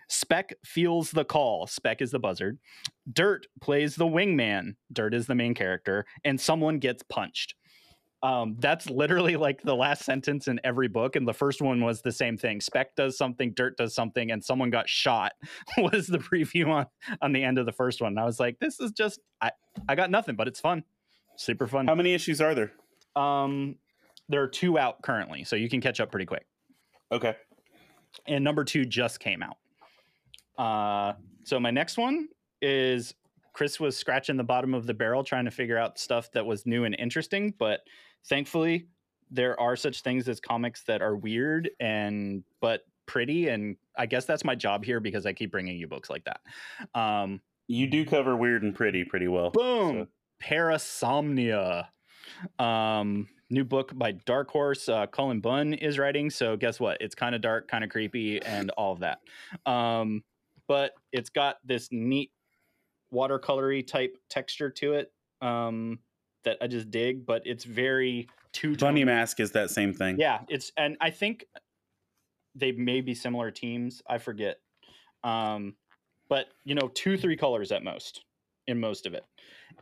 [0.08, 1.68] Spec feels the call.
[1.68, 2.60] Spec is the buzzard.
[3.12, 4.76] Dirt plays the wingman.
[4.92, 7.56] Dirt is the main character, and someone gets punched.
[8.24, 12.02] Um, that's literally like the last sentence in every book, and the first one was
[12.02, 12.60] the same thing.
[12.60, 15.32] Spec does something, Dirt does something, and someone got shot.
[15.78, 16.86] was the preview on
[17.22, 18.12] on the end of the first one?
[18.12, 19.52] And I was like, this is just I
[19.88, 20.84] I got nothing, but it's fun,
[21.38, 21.88] super fun.
[21.88, 22.74] How many issues are there?
[23.16, 23.78] Um,
[24.28, 26.46] there are two out currently, so you can catch up pretty quick
[27.12, 27.36] Okay.
[28.28, 29.58] and number two just came out.
[30.58, 32.28] Uh, so my next one
[32.62, 33.14] is
[33.54, 36.66] Chris was scratching the bottom of the barrel trying to figure out stuff that was
[36.66, 37.82] new and interesting, but
[38.30, 38.88] thankfully
[39.30, 44.26] there are such things as comics that are weird and but pretty and I guess
[44.26, 46.42] that's my job here because I keep bringing you books like that.
[47.00, 49.50] Um You do cover weird and pretty pretty well.
[49.50, 50.08] boom, So-
[50.46, 51.88] Parasomnia.
[52.60, 56.98] Um new book by Dark Horse uh, Cullen Bunn is writing, so guess what?
[57.02, 59.20] It's kind of dark, kind of creepy and all of that.
[59.70, 60.24] Um
[60.68, 62.32] but it's got this neat
[63.14, 66.00] watercolory type texture to it um
[66.44, 70.18] that I just dig, but it's very two Bunny Mask is that same thing.
[70.18, 71.46] yeah, it's and I think
[72.56, 74.02] they may be similar teams.
[74.08, 74.60] I forget.
[75.24, 75.76] Um,
[76.30, 78.24] but you know, two, three colors at most
[78.68, 79.26] in most of it.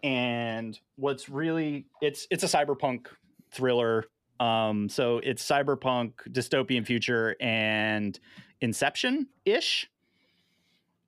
[0.03, 3.07] And what's really it's it's a cyberpunk
[3.51, 4.05] thriller.
[4.39, 8.19] Um, so it's cyberpunk, dystopian future, and
[8.61, 9.89] Inception ish.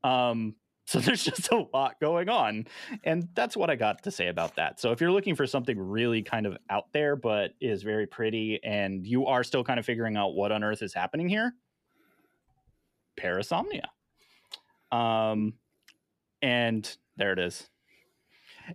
[0.04, 2.68] Um, so there's just a lot going on.
[3.04, 4.80] And that's what I got to say about that.
[4.80, 8.60] So if you're looking for something really kind of out there, but is very pretty,
[8.64, 11.54] and you are still kind of figuring out what on earth is happening here,
[13.18, 13.86] Parasomnia.
[14.92, 15.54] Um,
[16.42, 17.70] and there it is.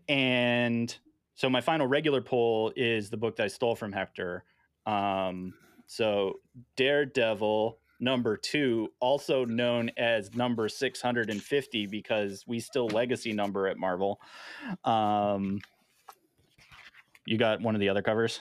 [0.08, 0.96] And
[1.36, 4.42] so my final regular pull is the book that I stole from Hector.
[4.86, 5.54] Um,
[5.86, 6.40] so
[6.76, 14.20] Daredevil number two, also known as number 650 because we still legacy number at Marvel.
[14.84, 15.60] Um,
[17.26, 18.40] you got one of the other covers?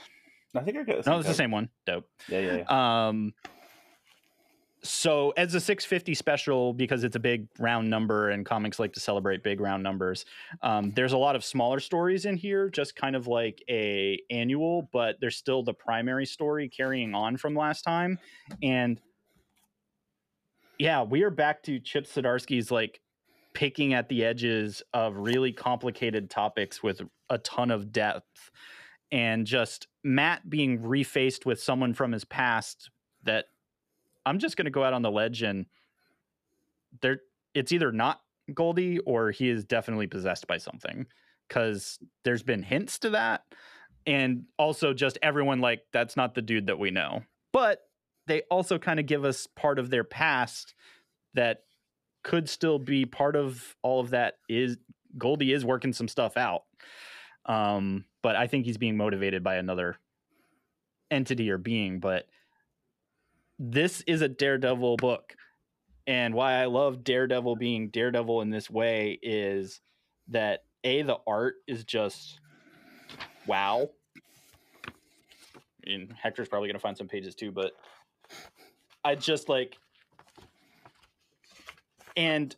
[0.56, 1.06] I think I got.
[1.06, 1.70] No, it's the same one.
[1.86, 2.08] Dope.
[2.30, 3.08] Yeah, yeah, yeah.
[3.08, 3.34] Um,
[4.86, 9.00] so as a 650 special, because it's a big round number and comics like to
[9.00, 10.26] celebrate big round numbers,
[10.62, 14.90] um, there's a lot of smaller stories in here, just kind of like a annual,
[14.94, 18.20] but there's still the primary story carrying on from last time.
[18.62, 19.02] And
[20.78, 23.02] yeah, we are back to Chip Zdarsky's like
[23.54, 28.52] picking at the edges of really complicated topics with a ton of depth
[29.12, 32.92] and just Matt being refaced with someone from his past
[33.24, 33.46] that
[34.26, 35.66] I'm just going to go out on the ledge and
[37.02, 37.20] there
[37.54, 38.22] it's either not
[38.54, 41.08] Goldie or he is definitely possessed by something
[41.50, 43.44] cuz there's been hints to that
[44.08, 47.24] and also just everyone like that's not the dude that we know.
[47.52, 47.82] But
[48.28, 50.74] they also kind of give us part of their past
[51.34, 51.60] that
[52.24, 54.78] could still be part of all of that is
[55.18, 56.64] Goldie is working some stuff out.
[57.46, 59.98] Um, but I think he's being motivated by another
[61.12, 62.00] entity or being.
[62.00, 62.26] But
[63.60, 65.36] this is a Daredevil book.
[66.08, 69.82] And why I love Daredevil being Daredevil in this way is
[70.28, 72.40] that A, the art is just
[73.48, 73.90] wow.
[75.86, 77.72] And Hector's probably going to find some pages too, but
[79.04, 79.78] I just like,
[82.18, 82.56] and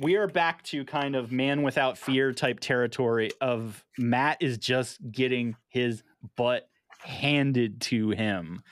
[0.00, 4.98] we are back to kind of man without fear type territory of Matt is just
[5.10, 6.02] getting his
[6.36, 6.68] butt
[7.00, 8.62] handed to him,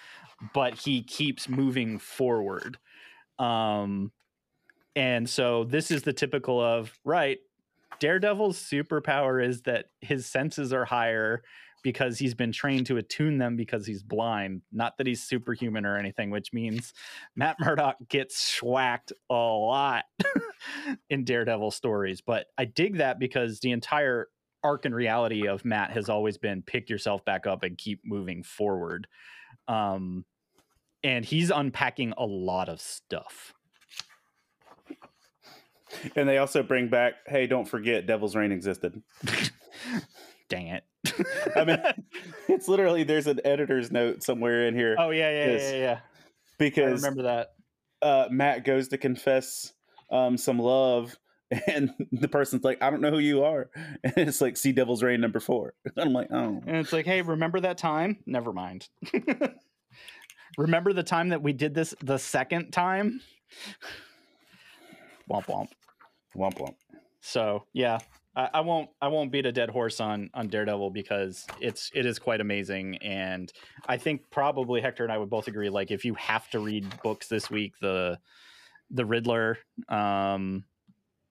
[0.54, 2.78] but he keeps moving forward.
[3.38, 4.12] Um,
[4.94, 7.38] and so this is the typical of right.
[8.00, 11.42] Daredevil's superpower is that his senses are higher
[11.82, 14.62] because he's been trained to attune them because he's blind.
[14.72, 16.92] Not that he's superhuman or anything, which means
[17.36, 20.04] Matt Murdock gets schwacked a lot
[21.10, 22.20] in Daredevil stories.
[22.20, 24.28] But I dig that because the entire
[24.64, 28.42] arc and reality of Matt has always been pick yourself back up and keep moving
[28.42, 29.06] forward.
[29.68, 30.24] Um,
[31.02, 33.54] and he's unpacking a lot of stuff.
[36.14, 39.02] And they also bring back, hey, don't forget, Devil's Reign existed.
[40.48, 40.84] Dang it.
[41.54, 41.82] I mean,
[42.48, 45.98] it's literally there's an editor's note somewhere in here oh yeah, yeah, yeah, yeah.
[46.00, 46.02] I
[46.58, 47.48] because remember that.
[48.02, 49.72] uh, Matt goes to confess
[50.10, 51.16] um, some love,
[51.66, 53.70] and the person's like, "I don't know who you are,"
[54.04, 55.74] and it's like, "See Devil's Reign number four.
[55.84, 58.18] And I'm like, "Oh, And it's like, hey, remember that time?
[58.26, 58.88] Never mind.
[60.58, 63.20] remember the time that we did this the second time?
[65.30, 65.68] womp womp.
[66.36, 66.74] womp womp."
[67.20, 67.98] So yeah,
[68.34, 72.06] I, I won't I won't beat a dead horse on on Daredevil because it's it
[72.06, 73.52] is quite amazing, and
[73.86, 75.70] I think probably Hector and I would both agree.
[75.70, 78.18] Like if you have to read books this week, the
[78.90, 80.64] the Riddler um,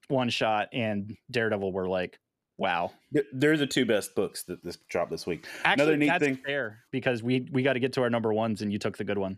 [0.07, 2.19] one shot and Daredevil were like,
[2.57, 2.91] wow.
[3.33, 5.45] They're the two best books that this dropped this week.
[5.63, 8.33] Actually, Another neat that's thing- fair because we we got to get to our number
[8.33, 9.37] ones, and you took the good one.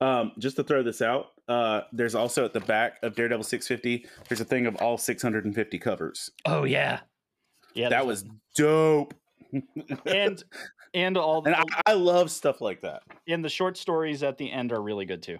[0.00, 4.06] Um, just to throw this out, uh, there's also at the back of Daredevil 650,
[4.28, 6.30] there's a thing of all 650 covers.
[6.44, 7.00] Oh yeah,
[7.74, 7.88] yeah.
[7.90, 8.24] that was
[8.56, 9.14] dope.
[10.06, 10.42] and
[10.94, 13.02] and all and I, I love stuff like that.
[13.28, 15.38] and the short stories at the end are really good too.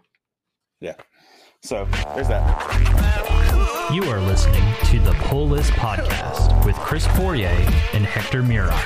[1.63, 3.91] So there's that.
[3.93, 7.51] You are listening to the Pull List Podcast with Chris Poirier
[7.93, 8.81] and Hector Miray.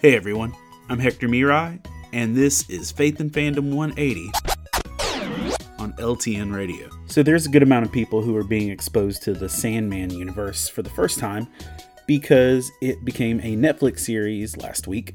[0.00, 0.54] Hey everyone,
[0.88, 1.78] I'm Hector Miray,
[2.12, 4.32] and this is Faith and Fandom 180
[5.78, 6.90] on LTN Radio.
[7.06, 10.68] So there's a good amount of people who are being exposed to the Sandman universe
[10.68, 11.46] for the first time
[12.08, 15.14] because it became a Netflix series last week.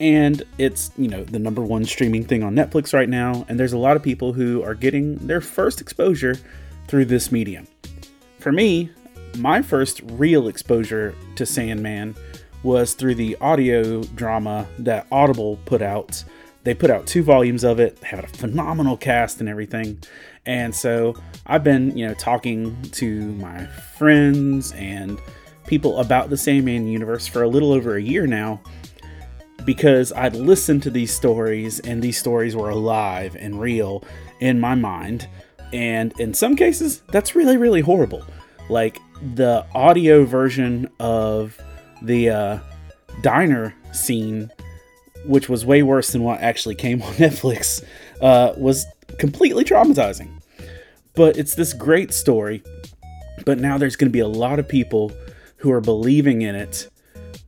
[0.00, 3.44] And it's, you know, the number one streaming thing on Netflix right now.
[3.48, 6.36] And there's a lot of people who are getting their first exposure
[6.88, 7.68] through this medium.
[8.38, 8.90] For me,
[9.36, 12.16] my first real exposure to Sandman
[12.62, 16.24] was through the audio drama that Audible put out.
[16.64, 20.02] They put out two volumes of it, had a phenomenal cast and everything.
[20.46, 21.14] And so
[21.46, 25.18] I've been, you know, talking to my friends and
[25.66, 28.60] people about the Sandman universe for a little over a year now
[29.64, 34.04] because I'd listened to these stories and these stories were alive and real
[34.40, 35.28] in my mind.
[35.72, 38.24] And in some cases, that's really, really horrible.
[38.68, 38.98] Like
[39.34, 41.60] the audio version of
[42.02, 42.58] the uh,
[43.22, 44.50] diner scene,
[45.24, 47.84] which was way worse than what actually came on Netflix,
[48.20, 48.86] uh, was
[49.18, 50.30] completely traumatizing.
[51.14, 52.62] But it's this great story.
[53.44, 55.12] But now there's going to be a lot of people
[55.56, 56.88] who are believing in it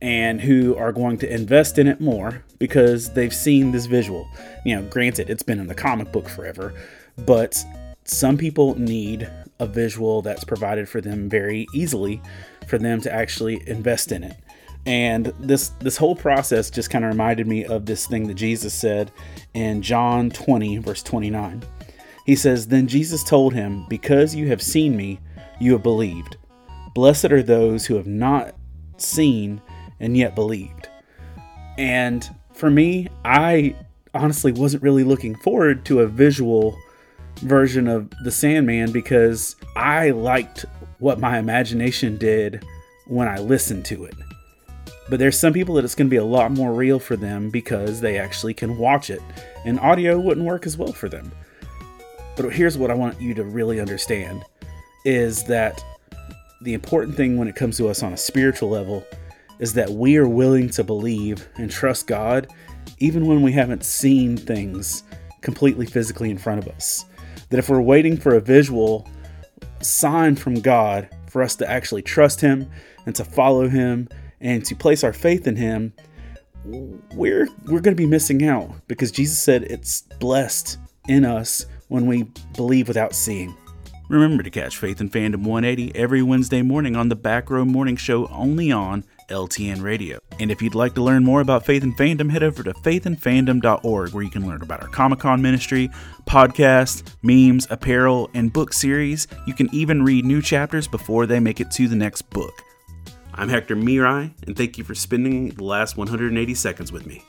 [0.03, 4.27] and who are going to invest in it more because they've seen this visual.
[4.65, 6.73] You know, granted, it's been in the comic book forever,
[7.25, 7.63] but
[8.03, 12.21] some people need a visual that's provided for them very easily
[12.67, 14.35] for them to actually invest in it.
[14.85, 18.73] And this this whole process just kind of reminded me of this thing that Jesus
[18.73, 19.09] said
[19.53, 21.63] in John 20 verse 29.
[22.25, 25.21] He says, "Then Jesus told him, because you have seen me,
[25.61, 26.35] you have believed.
[26.93, 28.53] Blessed are those who have not
[28.97, 29.61] seen
[30.03, 30.89] and yet believed."
[31.77, 33.75] And for me, I
[34.13, 36.77] honestly wasn't really looking forward to a visual
[37.37, 40.65] version of the Sandman because I liked
[40.99, 42.63] what my imagination did
[43.07, 44.15] when I listened to it.
[45.09, 47.49] But there's some people that it's going to be a lot more real for them
[47.49, 49.21] because they actually can watch it,
[49.65, 51.31] and audio wouldn't work as well for them.
[52.37, 54.43] But here's what I want you to really understand
[55.05, 55.83] is that
[56.61, 59.05] the important thing when it comes to us on a spiritual level
[59.63, 62.51] is that we are willing to believe and trust God
[62.97, 65.03] even when we haven't seen things
[65.39, 67.05] completely physically in front of us.
[67.49, 69.09] That if we're waiting for a visual
[69.79, 72.69] sign from God for us to actually trust Him
[73.05, 74.09] and to follow Him
[74.41, 75.93] and to place our faith in Him,
[76.65, 82.05] we're we're going to be missing out because Jesus said it's blessed in us when
[82.05, 82.23] we
[82.57, 83.55] believe without seeing.
[84.09, 87.95] Remember to catch Faith and Fandom 180 every Wednesday morning on the Back Row Morning
[87.95, 90.19] Show only on LTN Radio.
[90.39, 94.13] And if you'd like to learn more about Faith and Fandom, head over to faithandfandom.org
[94.13, 95.89] where you can learn about our Comic Con ministry,
[96.27, 99.27] podcasts, memes, apparel, and book series.
[99.45, 102.61] You can even read new chapters before they make it to the next book.
[103.33, 107.23] I'm Hector Miray, and thank you for spending the last 180 seconds with me.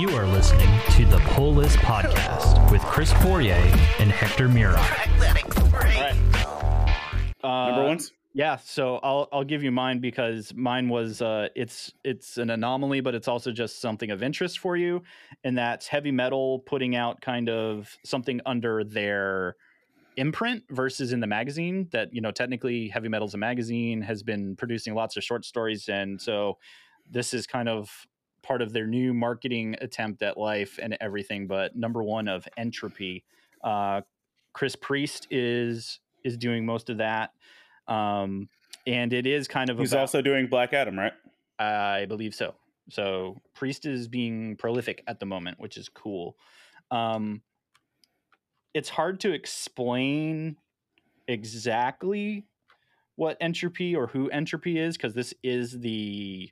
[0.00, 3.54] You are listening to the Pull List Podcast with Chris Poirier
[3.98, 5.99] and Hector Miray.
[7.90, 8.12] Ones?
[8.32, 13.00] Yeah, so I'll I'll give you mine because mine was uh it's it's an anomaly,
[13.00, 15.02] but it's also just something of interest for you,
[15.42, 19.56] and that's heavy metal putting out kind of something under their
[20.16, 24.54] imprint versus in the magazine that you know technically heavy metal's a magazine has been
[24.54, 26.58] producing lots of short stories and so
[27.10, 28.06] this is kind of
[28.42, 33.22] part of their new marketing attempt at life and everything but number one of entropy
[33.62, 34.00] uh
[34.52, 37.30] chris priest is is doing most of that
[37.90, 38.48] um
[38.86, 41.12] and it is kind of He's about- also doing Black Adam, right?
[41.58, 42.54] I believe so.
[42.88, 46.36] So Priest is being prolific at the moment, which is cool.
[46.90, 47.42] Um,
[48.72, 50.56] it's hard to explain
[51.28, 52.46] exactly
[53.16, 56.50] what entropy or who entropy is because this is the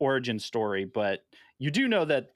[0.00, 1.20] origin story, but
[1.58, 2.32] you do know that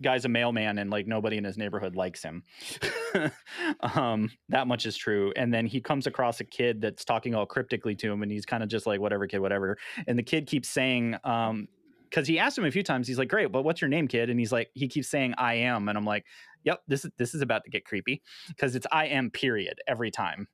[0.00, 2.42] guy's a mailman and like nobody in his neighborhood likes him.
[3.94, 5.32] um, that much is true.
[5.36, 8.46] And then he comes across a kid that's talking all cryptically to him, and he's
[8.46, 9.78] kind of just like, whatever, kid, whatever.
[10.06, 11.68] And the kid keeps saying, um,
[12.12, 14.28] because he asked him a few times, he's like, "Great, but what's your name, kid?"
[14.28, 16.26] And he's like, he keeps saying, "I am," and I'm like,
[16.64, 20.10] "Yep, this is this is about to get creepy because it's I am period every
[20.10, 20.46] time."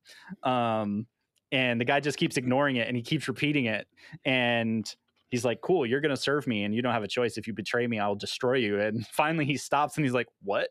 [0.44, 1.08] Um,
[1.50, 3.88] and the guy just keeps ignoring it, and he keeps repeating it,
[4.24, 4.88] and
[5.30, 7.36] he's like, "Cool, you're gonna serve me, and you don't have a choice.
[7.36, 10.68] If you betray me, I'll destroy you." And finally, he stops, and he's like, "What?"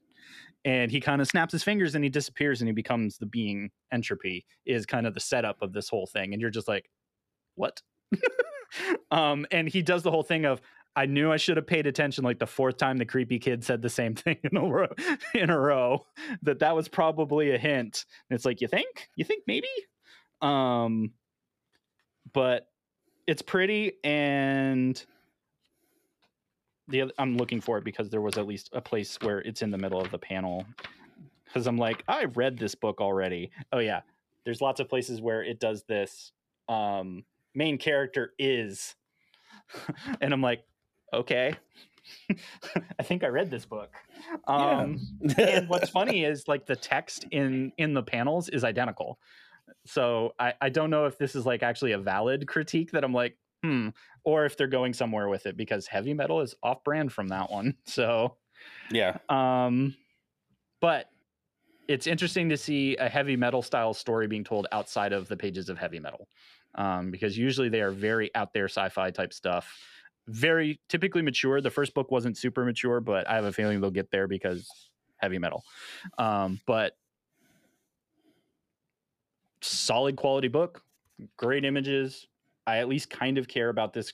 [0.67, 3.71] And he kind of snaps his fingers, and he disappears, and he becomes the being
[3.91, 4.45] entropy.
[4.65, 6.89] Is kind of the setup of this whole thing, and you're just like,
[7.55, 7.81] "What?"
[9.11, 10.61] um, and he does the whole thing of
[10.97, 13.83] I knew I should have paid attention like the fourth time the creepy kid said
[13.83, 14.87] the same thing in a row
[15.35, 16.05] in a row
[16.41, 18.05] that that was probably a hint.
[18.29, 19.07] And it's like you think?
[19.15, 19.69] You think maybe?
[20.41, 21.13] Um
[22.33, 22.67] but
[23.27, 25.05] it's pretty and
[26.87, 29.61] the oth- I'm looking for it because there was at least a place where it's
[29.61, 30.65] in the middle of the panel
[31.53, 33.51] cuz I'm like I read this book already.
[33.71, 34.01] Oh yeah.
[34.45, 36.31] There's lots of places where it does this
[36.69, 38.95] um main character is
[40.21, 40.63] and I'm like
[41.13, 41.55] okay.
[42.99, 43.93] I think I read this book.
[44.47, 44.97] Um,
[45.37, 49.19] and what's funny is like the text in in the panels is identical.
[49.85, 53.13] So I, I don't know if this is like actually a valid critique that I'm
[53.13, 53.37] like,
[53.67, 53.89] hmm,
[54.23, 57.51] or if they're going somewhere with it because heavy metal is off brand from that
[57.51, 57.75] one.
[57.85, 58.37] So
[58.91, 59.95] yeah, um
[60.79, 61.09] but
[61.87, 65.69] it's interesting to see a heavy metal style story being told outside of the pages
[65.69, 66.27] of heavy metal.
[66.75, 69.73] Um, because usually they are very out there sci-fi type stuff
[70.27, 71.61] very typically mature.
[71.61, 74.89] The first book wasn't super mature, but I have a feeling they'll get there because
[75.17, 75.63] heavy metal.
[76.17, 76.97] Um, but
[79.61, 80.83] solid quality book,
[81.37, 82.27] great images.
[82.67, 84.13] I at least kind of care about this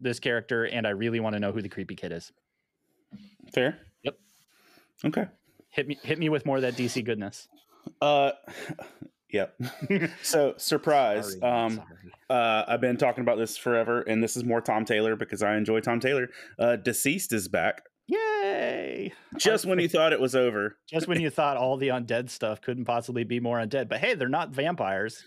[0.00, 2.32] this character, and I really want to know who the creepy kid is.
[3.54, 3.78] fair.
[4.02, 4.18] Yep.
[5.06, 5.26] Okay.
[5.70, 7.48] Hit me hit me with more of that DC goodness.
[8.00, 8.32] Uh,
[9.30, 9.54] yep.
[10.22, 11.32] So surprise.
[11.38, 11.88] Sorry, um, sorry.
[12.30, 15.56] uh, I've been talking about this forever, and this is more Tom Taylor because I
[15.56, 16.28] enjoy Tom Taylor.
[16.58, 17.82] Uh, DCeased is back.
[18.06, 19.12] Yay!
[19.38, 20.76] Just when you thought it was over.
[20.86, 24.14] Just when you thought all the undead stuff couldn't possibly be more undead, but hey,
[24.14, 25.24] they're not vampires.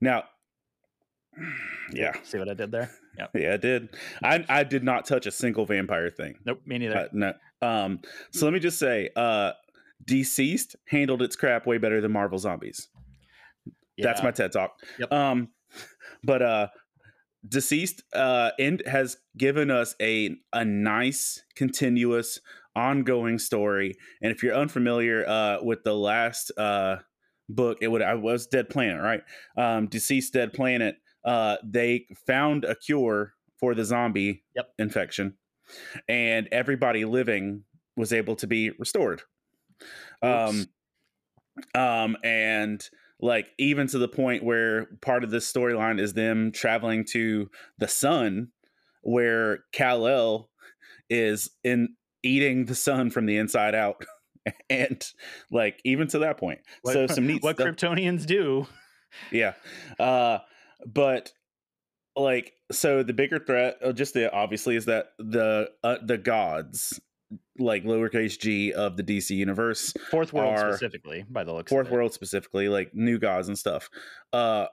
[0.00, 0.24] Now,
[1.92, 2.90] yeah, See what I did there?
[3.18, 3.30] Yep.
[3.34, 3.88] yeah, I did.
[4.22, 6.38] I I did not touch a single vampire thing.
[6.44, 6.96] Nope, me neither.
[6.96, 7.32] Uh, no.
[7.60, 8.00] Um.
[8.32, 9.52] So let me just say, uh,
[10.04, 12.88] DCeased handled its crap way better than Marvel Zombies.
[13.98, 14.80] That's my TED talk.
[14.98, 15.12] Yep.
[15.12, 15.48] Um,
[16.24, 16.68] but uh,
[17.46, 22.40] DCeased uh end has given us a a nice continuous
[22.74, 23.96] ongoing story.
[24.22, 26.96] And if you're unfamiliar uh with the last uh
[27.48, 29.22] book, it would I was Dead Planet, right?
[29.56, 30.96] Um, DCeased Dead Planet.
[31.24, 34.72] Uh, they found a cure for the zombie Yep.
[34.78, 35.34] infection,
[36.08, 37.64] and everybody living
[37.96, 39.22] was able to be restored.
[40.22, 40.66] Um,
[41.74, 42.88] um, and
[43.20, 47.88] like even to the point where part of this storyline is them traveling to the
[47.88, 48.48] sun,
[49.02, 50.50] where Kal El
[51.10, 54.04] is in eating the sun from the inside out,
[54.70, 55.04] and
[55.50, 56.60] like even to that point.
[56.82, 58.66] What, so some neat what stuff Kryptonians do.
[59.30, 59.52] yeah
[60.00, 60.38] uh
[60.86, 61.32] but
[62.16, 67.00] like so the bigger threat uh, just the obviously is that the uh, the gods
[67.58, 71.70] like lowercase g of the dc universe Fourth world Are- specifically, by the looks.
[71.70, 71.94] fourth of it.
[71.96, 73.88] world specifically like new gods and stuff
[74.32, 74.66] uh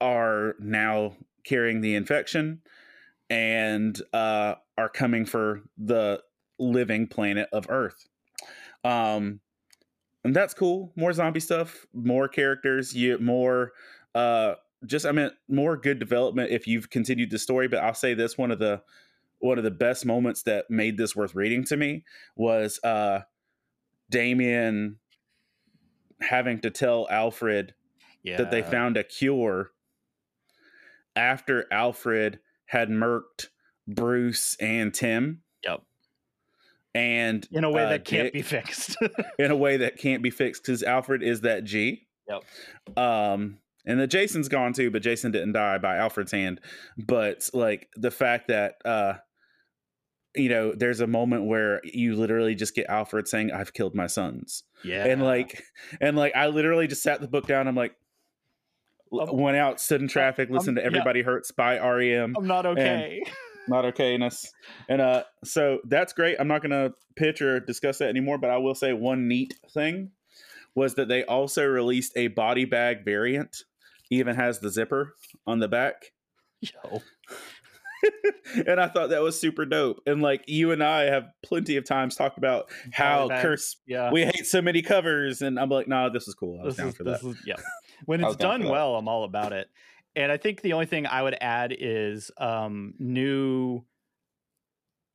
[0.00, 2.60] are now carrying the infection
[3.30, 6.20] and uh are coming for the
[6.58, 8.06] living planet of earth
[8.84, 9.40] um
[10.24, 13.72] and that's cool more zombie stuff more characters you more
[14.14, 14.54] uh
[14.86, 18.36] just i mean more good development if you've continued the story but i'll say this
[18.38, 18.82] one of the
[19.38, 22.04] one of the best moments that made this worth reading to me
[22.36, 23.20] was uh
[24.10, 24.96] Damian
[26.20, 27.74] having to tell alfred
[28.22, 28.36] Yeah.
[28.38, 29.70] that they found a cure
[31.16, 33.48] after alfred had murked
[33.86, 35.82] bruce and tim Yep.
[36.94, 38.96] and in a way uh, that can't Dick- be fixed.
[39.38, 42.06] in a way that can't be fixed because Alfred is that G.
[42.28, 42.98] Yep.
[42.98, 46.60] Um, and the Jason's gone too, but Jason didn't die by Alfred's hand.
[46.96, 49.14] But like the fact that uh,
[50.34, 54.06] you know, there's a moment where you literally just get Alfred saying, "I've killed my
[54.06, 55.06] sons," yeah.
[55.06, 55.62] and like,
[56.00, 57.68] and like, I literally just sat the book down.
[57.68, 57.94] I'm like.
[59.12, 60.86] Um, went out, stood in traffic, listened um, to yeah.
[60.88, 62.34] "Everybody Hurts" by REM.
[62.36, 63.22] I'm not okay.
[63.68, 64.48] not okayness.
[64.88, 66.36] And uh so that's great.
[66.40, 70.10] I'm not gonna pitch or discuss that anymore, but I will say one neat thing
[70.74, 73.58] was that they also released a body bag variant,
[74.10, 75.14] even has the zipper
[75.46, 76.12] on the back.
[76.60, 77.02] Yo.
[78.66, 80.00] and I thought that was super dope.
[80.06, 84.10] And like you and I have plenty of times talked about how curse Yeah.
[84.12, 86.60] we hate so many covers, and I'm like, nah, this is cool.
[86.60, 87.22] I was this down is, for that.
[87.22, 87.56] this is yeah.
[88.06, 89.68] When it's done well, I'm all about it.
[90.16, 93.84] And I think the only thing I would add is um new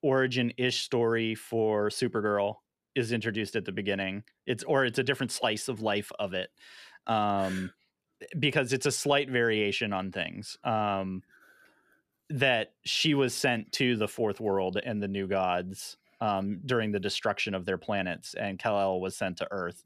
[0.02, 2.56] origin ish story for Supergirl
[2.95, 4.24] is introduced at the beginning.
[4.48, 6.49] It's or it's a different slice of life of it.
[7.06, 7.72] Um
[8.40, 10.58] because it's a slight variation on things.
[10.64, 11.24] Um
[12.30, 17.00] that she was sent to the fourth world and the new gods um, during the
[17.00, 19.84] destruction of their planets, and Kal-El was sent to Earth.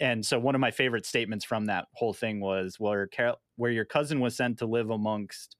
[0.00, 3.70] And so, one of my favorite statements from that whole thing was, "Where Kal- where
[3.70, 5.56] your cousin was sent to live amongst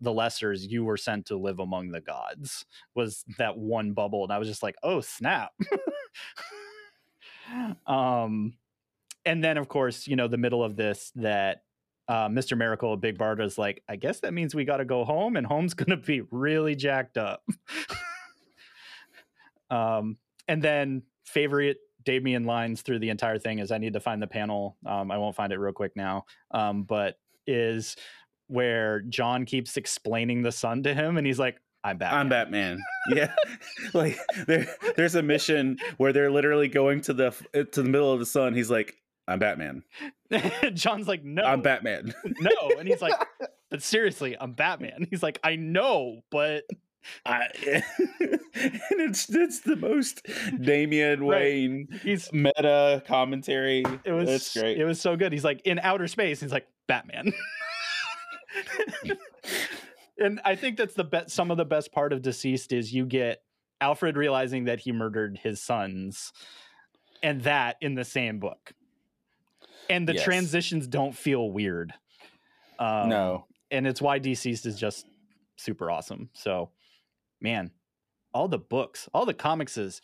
[0.00, 2.64] the lessers you were sent to live among the gods
[2.94, 5.52] was that one bubble and i was just like oh snap
[7.86, 8.54] um
[9.24, 11.62] and then of course you know the middle of this that
[12.08, 15.36] uh, mr miracle big barda's like i guess that means we got to go home
[15.36, 17.44] and home's gonna be really jacked up
[19.70, 20.16] um
[20.48, 24.26] and then favorite Damian lines through the entire thing is I need to find the
[24.26, 24.76] panel.
[24.86, 26.24] Um, I won't find it real quick now.
[26.50, 27.96] Um, but is
[28.46, 32.20] where John keeps explaining the sun to him and he's like, I'm Batman.
[32.20, 32.82] I'm Batman.
[33.10, 33.32] Yeah,
[33.94, 34.66] like there,
[34.96, 38.54] there's a mission where they're literally going to the to the middle of the sun.
[38.54, 38.99] He's like,
[39.30, 39.82] "I'm Batman.
[40.74, 42.70] John's like, no, I'm Batman." no.
[42.78, 43.14] And he's like,
[43.70, 45.06] but seriously, I'm Batman.
[45.10, 46.64] He's like, I know, but
[47.24, 47.48] I,
[48.20, 50.26] and it's it's the most
[50.60, 51.40] Damian Right.
[51.40, 53.84] Wayne he's meta commentary.
[54.04, 54.78] it was That's great.
[54.78, 55.32] It was so good.
[55.32, 56.40] He's like in outer space.
[56.40, 57.32] He's like Batman.
[60.18, 61.30] and I think that's the best.
[61.30, 63.42] Some of the best part of DCeased is you get
[63.80, 66.32] Alfred realizing that he murdered his sons,
[67.22, 68.72] and that in the same book.
[69.90, 70.24] And the Yes.
[70.24, 71.92] transitions don't feel weird.
[72.78, 75.06] Um, no, and it's why DCeased is just
[75.56, 76.30] super awesome.
[76.32, 76.70] So,
[77.40, 77.70] man,
[78.32, 80.00] all the books, all the comics is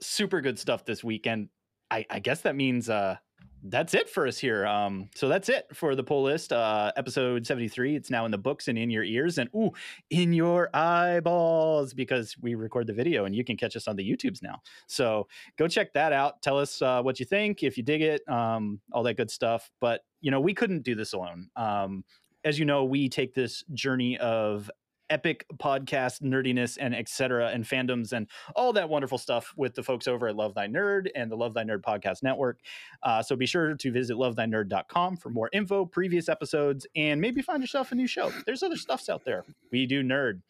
[0.00, 1.48] super good stuff this weekend.
[1.90, 3.16] I, I guess that means uh
[3.64, 4.66] that's it for us here.
[4.66, 6.52] Um, so that's it for the Pull List.
[6.52, 7.96] Uh, episode 73.
[7.96, 9.70] It's now in the books and in your ears and ooh,
[10.10, 14.08] in your eyeballs because we record the video and you can catch us on the
[14.08, 14.60] YouTubes now.
[14.86, 15.26] So
[15.58, 16.40] go check that out.
[16.42, 19.70] Tell us uh, what you think, if you dig it, um, all that good stuff.
[19.80, 21.48] But you know, we couldn't do this alone.
[21.56, 22.04] Um,
[22.44, 24.70] as you know, we take this journey of
[25.10, 27.48] epic podcast nerdiness and etc.
[27.48, 31.08] and fandoms and all that wonderful stuff with the folks over at Love Thy Nerd
[31.14, 32.60] and the Love Thy Nerd podcast network.
[33.02, 37.62] Uh, so be sure to visit lovethynerd.com for more info, previous episodes, and maybe find
[37.62, 38.32] yourself a new show.
[38.46, 39.44] There's other stuffs out there.
[39.72, 40.40] We do nerd.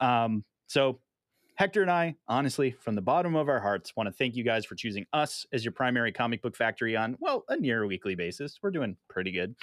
[0.00, 0.98] Um, so
[1.56, 4.64] Hector and I, honestly, from the bottom of our hearts, want to thank you guys
[4.64, 8.58] for choosing us as your primary comic book factory on, well, a near weekly basis.
[8.60, 9.54] We're doing pretty good.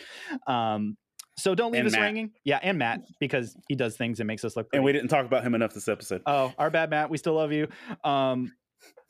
[0.47, 0.97] Um,
[1.41, 2.01] so don't leave And us Matt.
[2.01, 2.31] hanging.
[2.43, 4.77] Yeah, and Matt, because he does things and makes us look pretty.
[4.77, 6.21] and we didn't talk about him enough this episode.
[6.25, 7.09] Oh, our bad, Matt.
[7.09, 7.67] We still love you.
[8.03, 8.53] Um,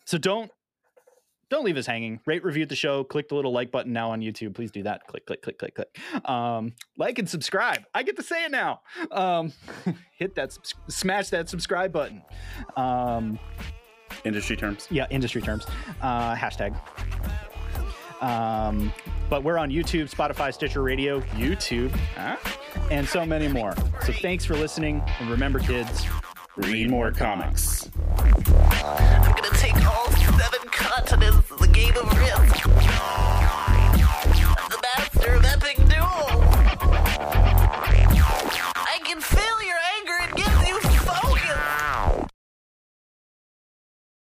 [0.06, 0.50] so don't
[1.50, 2.22] don't leave us hanging.
[2.26, 3.04] Rate, review the show.
[3.04, 4.54] Click the little like button now on YouTube.
[4.56, 5.06] Please do that.
[5.08, 6.30] Click, click, click, click, click.
[6.30, 7.84] Um, like and subscribe.
[7.94, 8.80] I get to say it now.
[9.12, 9.52] Um,
[10.18, 12.22] hit that, smash that subscribe button.
[12.78, 13.38] Um,
[14.24, 14.88] Industry terms.
[14.92, 15.66] yeah, industry terms.
[16.02, 16.74] Uh, hashtag.
[18.22, 18.94] Um,
[19.30, 22.38] but we're on YouTube, Spotify, Stitcher Radio, YouTube, huh?
[22.92, 23.74] and so many more.
[24.06, 25.04] So thanks for listening.
[25.20, 26.06] And remember, kids,
[26.56, 27.90] read more comics.
[28.18, 32.64] I'm going to take all seven continents game of risk.
[34.70, 36.44] The master of epic duel.
[38.76, 39.51] I can feel.